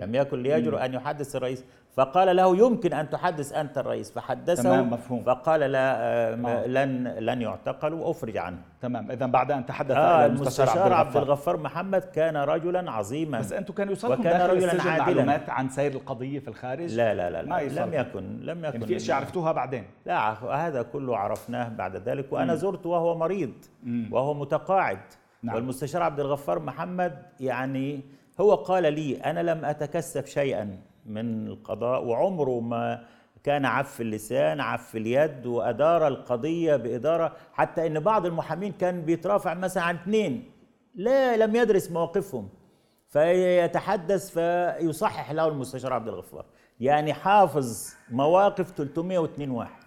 لم 0.00 0.14
يكن 0.14 0.42
ليجرؤ 0.42 0.78
أن 0.78 0.94
يحدث 0.94 1.36
الرئيس. 1.36 1.64
فقال 1.96 2.36
له 2.36 2.56
يمكن 2.56 2.92
أن 2.92 3.10
تحدث 3.10 3.52
أنت 3.52 3.78
الرئيس. 3.78 4.12
فحدثه. 4.12 4.62
تمام 4.62 4.90
مفهوم. 4.90 5.22
فقال 5.22 5.60
لا 5.60 5.96
آه. 5.96 6.66
لن 6.66 7.08
لن 7.08 7.42
يعتقل 7.42 7.92
وأفرج 7.92 8.36
عنه. 8.36 8.58
تمام. 8.82 9.10
اذا 9.10 9.26
بعد 9.26 9.50
أن 9.52 9.66
تحدث 9.66 9.96
آه 9.96 10.26
المستشار 10.26 10.92
عبد 10.92 11.16
الغفار. 11.16 11.56
محمد 11.56 12.00
كان 12.00 12.36
رجلا 12.36 12.90
عظيما. 12.90 13.38
بس 13.38 13.52
أنتم 13.52 13.74
كانوا 13.74 13.92
يوصلكم 13.92 14.20
وكان 14.20 14.50
رجلا 14.50 14.70
عادلا. 14.82 14.98
معلومات 14.98 15.50
عن 15.50 15.68
سير 15.68 15.92
القضية 15.92 16.38
في 16.38 16.48
الخارج؟ 16.48 16.94
لا 16.94 17.14
لا 17.14 17.30
لا, 17.30 17.42
لا. 17.42 17.48
ما 17.48 17.62
لم 17.62 17.94
يكن 17.94 18.40
لم 18.40 18.64
يكن 18.64 18.74
يعني 18.74 18.86
في 18.86 18.96
أشياء 18.96 19.16
عرفتوها 19.16 19.52
بعدين؟ 19.52 19.84
لا 20.06 20.32
هذا 20.66 20.82
كله 20.82 21.16
عرفناه 21.16 21.68
بعد 21.68 21.96
ذلك. 21.96 22.32
وأنا 22.32 22.54
زرته 22.54 22.88
وهو 22.88 23.18
مريض. 23.18 23.52
مم. 23.82 24.08
وهو 24.12 24.34
متقاعد. 24.34 24.98
نعم. 25.42 25.54
والمستشار 25.54 26.02
عبد 26.02 26.20
الغفار 26.20 26.58
محمد 26.58 27.22
يعني 27.40 28.00
هو 28.40 28.54
قال 28.54 28.92
لي 28.92 29.16
أنا 29.16 29.40
لم 29.40 29.64
اتكسب 29.64 30.26
شيئا 30.26 30.78
من 31.06 31.46
القضاء 31.46 32.04
وعمره 32.04 32.60
ما 32.60 33.04
كان 33.44 33.64
عف 33.64 34.00
اللسان 34.00 34.60
عف 34.60 34.96
اليد 34.96 35.46
وأدار 35.46 36.08
القضية 36.08 36.76
بإدارة 36.76 37.36
حتى 37.52 37.86
أن 37.86 38.00
بعض 38.00 38.26
المحامين 38.26 38.72
كان 38.72 39.02
بيترافع 39.02 39.54
مثلا 39.54 39.82
عن 39.82 39.94
اثنين 39.94 40.50
لا 40.94 41.36
لم 41.36 41.56
يدرس 41.56 41.90
مواقفهم. 41.90 42.48
فيتحدث 43.08 44.30
فيصحح 44.38 45.30
له 45.30 45.48
المستشار 45.48 45.92
عبد 45.92 46.08
الغفار. 46.08 46.44
يعني 46.80 47.14
حافظ 47.14 47.94
مواقف 48.10 48.70
302 48.70 49.50
واحد. 49.50 49.82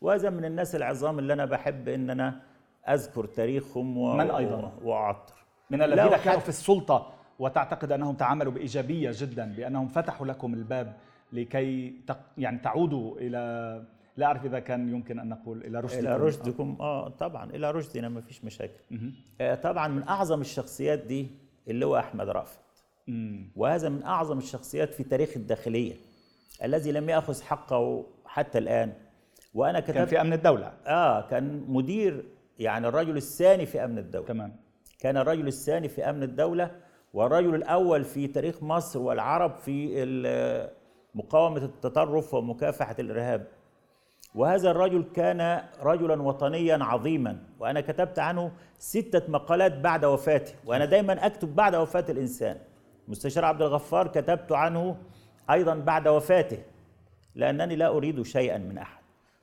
وهذا 0.00 0.30
من 0.30 0.44
الناس 0.44 0.74
العظام 0.74 1.18
اللي 1.18 1.32
أنا 1.32 1.44
بحب 1.44 1.88
أن 1.88 2.10
أنا 2.10 2.40
أذكر 2.88 3.24
تاريخهم 3.24 3.98
و... 3.98 4.14
من 4.14 4.30
أيضا؟ 4.30 4.72
وأعطر. 4.82 5.34
من 5.70 5.82
الذين 5.82 6.16
كانوا 6.16 6.40
في 6.40 6.48
السلطة 6.48 7.19
وتعتقد 7.40 7.92
أنهم 7.92 8.14
تعاملوا 8.14 8.52
بإيجابية 8.52 9.10
جدا 9.14 9.54
بأنهم 9.56 9.88
فتحوا 9.88 10.26
لكم 10.26 10.54
الباب 10.54 10.96
لكي 11.32 11.94
يعني 12.38 12.58
تعودوا 12.58 13.18
إلى 13.18 13.84
لا 14.16 14.26
أعرف 14.26 14.44
إذا 14.44 14.58
كان 14.58 14.88
يمكن 14.88 15.18
أن 15.18 15.28
نقول 15.28 15.64
إلى 15.64 15.80
رشدكم. 15.80 16.06
إلى 16.06 16.16
رشدكم. 16.16 16.76
آه 16.80 17.08
طبعا 17.08 17.50
إلى 17.50 17.70
رشدنا 17.70 18.08
ما 18.08 18.20
فيش 18.20 18.44
مشاكل. 18.44 18.80
آه 19.40 19.54
طبعا 19.54 19.88
من 19.88 20.02
أعظم 20.08 20.40
الشخصيات 20.40 20.98
دي 20.98 21.30
اللي 21.68 21.86
هو 21.86 21.96
أحمد 21.96 22.28
رافت 22.28 22.60
وهذا 23.56 23.88
من 23.88 24.02
أعظم 24.02 24.38
الشخصيات 24.38 24.94
في 24.94 25.04
تاريخ 25.04 25.30
الداخلية 25.36 25.94
الذي 26.64 26.92
لم 26.92 27.08
يأخذ 27.08 27.42
حقه 27.42 28.06
حتى 28.26 28.58
الآن. 28.58 28.92
وأنا 29.54 29.80
كتبت 29.80 29.94
كان 29.94 30.06
في 30.06 30.20
أمن 30.20 30.32
الدولة. 30.32 30.72
آه 30.86 31.28
كان 31.28 31.64
مدير 31.68 32.24
يعني 32.58 32.88
الرجل 32.88 33.16
الثاني 33.16 33.66
في 33.66 33.84
أمن 33.84 33.98
الدولة. 33.98 34.26
تمام. 34.26 34.56
كان 35.00 35.16
الرجل 35.16 35.46
الثاني 35.46 35.88
في 35.88 36.10
أمن 36.10 36.22
الدولة 36.22 36.70
والرجل 37.14 37.54
الأول 37.54 38.04
في 38.04 38.26
تاريخ 38.26 38.62
مصر 38.62 38.98
والعرب 38.98 39.56
في 39.56 40.70
مقاومة 41.14 41.64
التطرف 41.64 42.34
ومكافحة 42.34 42.96
الإرهاب. 42.98 43.46
وهذا 44.34 44.70
الرجل 44.70 45.04
كان 45.14 45.62
رجلا 45.82 46.22
وطنيا 46.22 46.84
عظيما 46.84 47.38
وأنا 47.60 47.80
كتبت 47.80 48.18
عنه 48.18 48.52
ستة 48.78 49.22
مقالات 49.32 49.72
بعد 49.72 50.04
وفاته 50.04 50.54
وأنا 50.66 50.84
دايما 50.84 51.26
أكتب 51.26 51.56
بعد 51.56 51.74
وفاة 51.74 52.04
الإنسان. 52.08 52.56
مستشار 53.08 53.44
عبد 53.44 53.62
الغفار 53.62 54.08
كتبت 54.08 54.52
عنه 54.52 54.96
أيضا 55.50 55.74
بعد 55.74 56.08
وفاته 56.08 56.58
لأنني 57.34 57.76
لا 57.76 57.88
أريد 57.88 58.22
شيئا 58.22 58.58
من 58.58 58.78
أحد. 58.78 58.99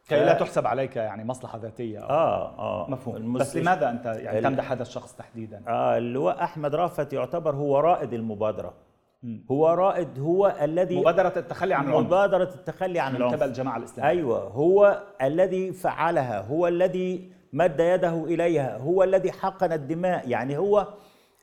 كي 0.10 0.16
لا 0.26 0.34
تحسب 0.34 0.68
عليك 0.68 0.96
يعني 0.96 1.24
مصلحة 1.24 1.58
ذاتية 1.58 2.00
آه 2.00 2.60
آه. 2.60 2.90
مفهوم. 2.90 3.34
بس 3.34 3.58
لماذا 3.58 3.90
أنت 3.90 4.06
يعني 4.06 4.42
تمدح 4.42 4.72
هذا 4.72 4.82
الشخص 4.82 5.16
تحديدا؟ 5.16 5.64
آه 5.68 5.98
اللواء 5.98 6.44
أحمد 6.44 6.76
رافت 6.76 7.14
يعتبر 7.14 7.56
هو 7.56 7.80
رائد 7.80 8.14
المبادرة. 8.14 8.74
م. 9.24 9.38
هو 9.52 9.68
رائد 9.70 10.20
هو 10.20 10.56
الذي 10.62 11.00
مبادرة 11.00 11.34
التخلي 11.38 11.74
عن 11.74 11.88
العنف. 11.90 12.06
مبادرة 12.06 12.50
التخلي 12.56 13.00
عن 13.00 13.16
العنف. 13.16 13.34
من 13.34 13.38
قبل 13.40 13.48
الجماعة 13.48 13.78
الإسلامية. 13.78 14.10
أيوة. 14.10 14.40
هو 14.40 15.04
الذي 15.22 15.74
فعلها 15.74 16.42
هو 16.42 16.68
الذي 16.68 17.32
مد 17.54 17.80
يده 17.80 18.24
إليها 18.26 18.78
هو 18.78 19.04
الذي 19.04 19.32
حقن 19.32 19.72
الدماء. 19.74 20.30
يعني 20.30 20.58
هو 20.58 20.88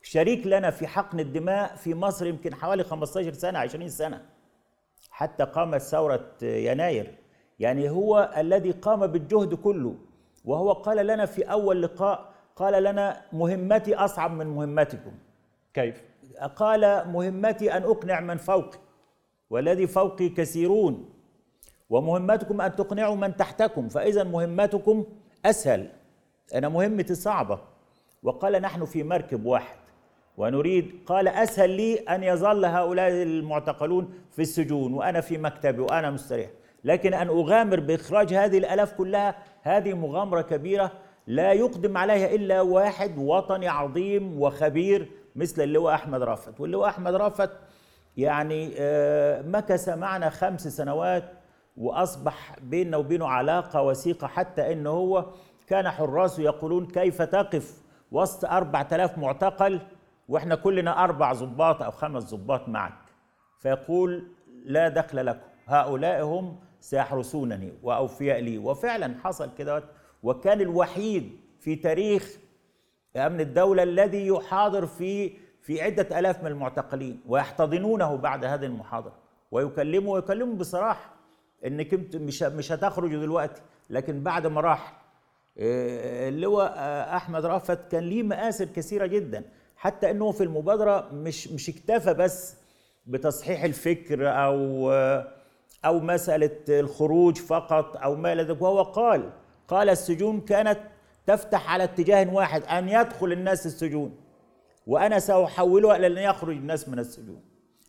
شريك 0.02 0.46
لنا 0.46 0.70
في 0.70 0.86
حقن 0.86 1.20
الدماء 1.20 1.76
في 1.76 1.94
مصر 1.94 2.26
يمكن 2.26 2.54
حوالي 2.54 2.84
15 2.84 3.32
سنة 3.32 3.58
20 3.58 3.88
سنة. 3.88 4.22
حتى 5.10 5.44
قامت 5.44 5.80
ثورة 5.80 6.30
يناير. 6.42 7.14
يعني 7.60 7.90
هو 7.90 8.34
الذي 8.36 8.70
قام 8.70 9.06
بالجهد 9.06 9.54
كله. 9.54 9.94
وهو 10.44 10.72
قال 10.72 11.06
لنا 11.06 11.26
في 11.26 11.42
أول 11.42 11.82
لقاء 11.82 12.32
قال 12.56 12.82
لنا 12.82 13.20
مهمتي 13.32 13.94
أصعب 13.94 14.30
من 14.32 14.46
مهمتكم. 14.46 15.12
كيف؟ 15.74 16.02
قال 16.56 17.08
مهمتي 17.08 17.76
أن 17.76 17.82
أقنع 17.82 18.20
من 18.20 18.36
فوقي 18.36 18.78
والذي 19.50 19.86
فوقي 19.86 20.28
كثيرون. 20.28 21.10
ومهمتكم 21.90 22.60
أن 22.60 22.76
تقنعوا 22.76 23.16
من 23.16 23.36
تحتكم 23.36 23.88
فإذا 23.88 24.24
مهمتكم 24.24 25.04
أسهل. 25.46 25.88
أنا 26.54 26.68
مهمتي 26.68 27.14
صعبة. 27.14 27.58
وقال 28.22 28.52
نحن 28.52 28.84
في 28.84 29.02
مركب 29.02 29.46
واحد. 29.46 29.76
ونريد 30.36 30.92
قال 31.06 31.28
أسهل 31.28 31.70
لي 31.70 31.94
أن 31.94 32.22
يظل 32.22 32.64
هؤلاء 32.64 33.08
المعتقلون 33.08 34.14
في 34.30 34.42
السجون 34.42 34.94
وأنا 34.94 35.20
في 35.20 35.38
مكتبي 35.38 35.80
وأنا 35.80 36.10
مستريح. 36.10 36.50
لكن 36.84 37.14
أن 37.14 37.28
أغامر 37.28 37.80
بإخراج 37.80 38.34
هذه 38.34 38.58
الألاف 38.58 38.92
كلها 38.92 39.34
هذه 39.62 39.94
مغامرة 39.94 40.40
كبيرة 40.42 40.92
لا 41.26 41.52
يقدم 41.52 41.96
عليها 41.96 42.34
إلا 42.34 42.60
واحد 42.60 43.18
وطني 43.18 43.68
عظيم 43.68 44.40
وخبير 44.42 45.10
مثل 45.36 45.62
اللواء 45.62 45.94
أحمد 45.94 46.22
رافت. 46.22 46.60
واللواء 46.60 46.88
أحمد 46.88 47.14
رافت 47.14 47.50
يعني 48.16 48.74
آه، 48.78 49.42
مكث 49.42 49.88
معنا 49.88 50.30
خمس 50.30 50.68
سنوات 50.68 51.24
وأصبح 51.76 52.56
بيننا 52.62 52.96
وبينه 52.96 53.26
علاقة 53.28 53.82
وثيقة 53.82 54.26
حتى 54.26 54.72
أنه 54.72 54.90
هو 54.90 55.26
كان 55.66 55.90
حراسه 55.90 56.42
يقولون 56.42 56.86
كيف 56.86 57.22
تقف 57.22 57.82
وسط 58.12 58.44
أربعة 58.44 58.88
آلاف 58.92 59.18
معتقل 59.18 59.80
وإحنا 60.28 60.54
كلنا 60.54 61.04
أربع 61.04 61.32
ضباط 61.32 61.82
أو 61.82 61.90
خمس 61.90 62.34
ضباط 62.34 62.68
معك. 62.68 62.92
فيقول 63.58 64.28
لا 64.64 64.88
دخل 64.88 65.26
لكم. 65.26 65.48
هؤلاء 65.66 66.24
هم 66.24 66.56
سيحرسونني 66.84 67.72
وأوفياء 67.82 68.40
لي. 68.40 68.58
وفعلا 68.58 69.14
حصل 69.24 69.50
كده 69.58 69.84
وكان 70.22 70.60
الوحيد 70.60 71.36
في 71.60 71.76
تاريخ 71.76 72.36
أمن 73.16 73.40
الدولة 73.40 73.82
الذي 73.82 74.26
يحاضر 74.26 74.86
في 74.86 75.32
في 75.62 75.82
عدة 75.82 76.18
ألاف 76.18 76.40
من 76.44 76.46
المعتقلين 76.50 77.20
ويحتضنونه 77.26 78.16
بعد 78.16 78.44
هذه 78.44 78.64
المحاضرة. 78.64 79.12
ويكلمه 79.50 80.10
ويكلمه 80.10 80.54
بصراحة 80.54 81.14
انت 81.64 82.16
مش 82.16 82.42
مش 82.42 82.72
هتخرجوا 82.72 83.20
دلوقتي. 83.20 83.62
لكن 83.90 84.22
بعد 84.22 84.46
ما 84.46 84.60
راح 84.60 85.04
آه، 85.58 86.28
اللواء 86.28 86.74
آه، 86.76 87.16
أحمد 87.16 87.44
رأفت 87.46 87.92
كان 87.92 88.02
ليه 88.02 88.22
مآثر 88.22 88.64
كثيرة 88.64 89.06
جدا. 89.06 89.44
حتى 89.76 90.10
إنه 90.10 90.30
في 90.32 90.42
المبادرة 90.44 91.08
مش 91.12 91.48
مش 91.48 91.68
اكتفى 91.68 92.14
بس 92.14 92.56
بتصحيح 93.06 93.64
الفكر 93.64 94.28
أو 94.28 94.90
أو 95.84 96.00
مسألة 96.00 96.50
الخروج 96.68 97.36
فقط 97.36 97.96
أو 97.96 98.14
ما 98.14 98.32
إلى 98.32 98.42
ذلك. 98.42 98.62
وهو 98.62 98.82
قال 98.82 99.30
قال 99.68 99.90
السجون 99.90 100.40
كانت 100.40 100.78
تفتح 101.26 101.70
على 101.70 101.84
اتجاه 101.84 102.34
واحد 102.34 102.62
أن 102.62 102.88
يدخل 102.88 103.32
الناس 103.32 103.66
السجون 103.66 104.16
وأنا 104.86 105.18
سأحولها 105.18 105.96
إلى 105.96 106.06
أن 106.06 106.18
يخرج 106.18 106.56
الناس 106.56 106.88
من 106.88 106.98
السجون. 106.98 107.42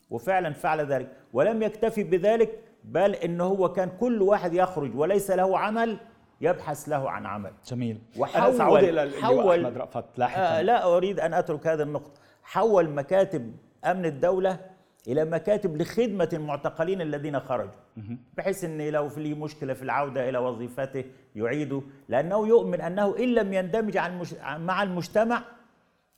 وفعلا 0.10 0.54
فعل 0.54 0.86
ذلك 0.86 1.12
ولم 1.34 1.64
يكتفي 1.64 2.04
بذلك 2.04 2.60
بل 2.84 3.16
ان 3.16 3.42
هو 3.42 3.74
كان 3.74 3.90
كل 4.00 4.22
واحد 4.22 4.54
يخرج 4.54 4.96
وليس 4.96 5.32
له 5.32 5.60
عمل 5.60 5.98
يبحث 6.42 6.90
له 6.90 7.10
عن 7.10 7.26
عمل. 7.26 7.52
جميل. 7.66 8.02
وحول 8.18 8.44
أنا 8.44 8.58
سأعود 8.58 8.84
إلى 8.84 9.12
حول 9.22 9.66
أحمد 9.66 9.78
رأفت 9.78 10.06
لاحقا. 10.18 10.60
آه 10.60 10.62
لا 10.62 10.98
أريد 10.98 11.20
أن 11.20 11.34
أترك 11.34 11.68
هذه 11.68 11.82
النقطة. 11.82 12.20
حول 12.44 12.90
مكاتب 12.90 13.56
أمن 13.86 14.06
الدولة 14.06 14.60
إلى 15.08 15.26
مكاتب 15.26 15.82
لخدمة 15.82 16.30
المعتقلين 16.34 17.02
الذين 17.02 17.40
خرجوا. 17.40 17.72
بحيث 18.38 18.64
أن 18.64 18.90
لو 18.90 19.10
في 19.10 19.34
مشكلة 19.34 19.74
في 19.74 19.84
العودة 19.84 20.30
إلى 20.30 20.38
وظيفته 20.38 21.04
يعيده 21.36 21.82
لأنه 22.10 22.48
يؤمن 22.48 22.82
أنه 22.82 23.18
إن 23.18 23.34
لم 23.34 23.54
يندمج 23.54 23.98
مع 24.58 24.84
المجتمع 24.84 25.42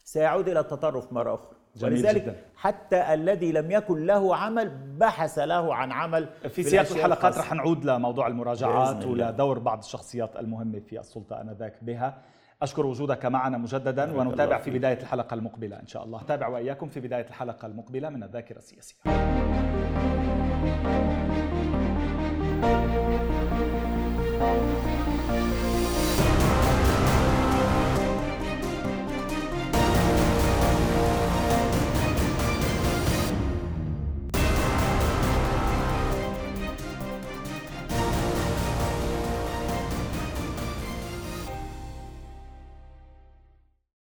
سيعود 0.03 0.49
إلى 0.49 0.59
التطرف 0.59 1.17
أخرى. 1.17 1.39
جميل 1.75 1.93
ولذلك 1.93 2.23
جدا. 2.23 2.35
حتى 2.55 3.13
الذي 3.13 3.51
لم 3.51 3.71
يكن 3.71 4.05
له 4.05 4.35
عمل 4.35 4.69
بحث 4.97 5.39
له 5.39 5.75
عن 5.75 5.91
عمل 5.91 6.29
في, 6.41 6.49
في 6.49 6.63
سياق 6.63 6.91
الحلقات 6.91 7.37
رح 7.37 7.53
نعود 7.53 7.85
لموضوع 7.85 8.27
المراجعات 8.27 9.05
ولدور 9.05 9.59
بعض 9.59 9.77
الشخصيات 9.79 10.35
المهمة 10.35 10.79
في 10.79 10.99
السلطة 10.99 11.41
آنذاك 11.41 11.83
بها. 11.83 12.17
أشكر 12.61 12.85
وجودك 12.85 13.25
معنا 13.25 13.57
مجددا 13.57 14.17
ونتابع 14.17 14.57
في 14.57 14.71
بداية 14.71 15.01
الحلقة 15.01 15.33
المقبلة 15.33 15.79
إن 15.79 15.87
شاء 15.87 16.03
الله. 16.03 16.21
تابع 16.23 16.47
وإياكم 16.47 16.89
في 16.89 16.99
بداية 16.99 17.27
الحلقة 17.27 17.65
المقبلة 17.65 18.09
من 18.09 18.23
الذاكرة 18.23 18.57
السياسية. 18.57 18.97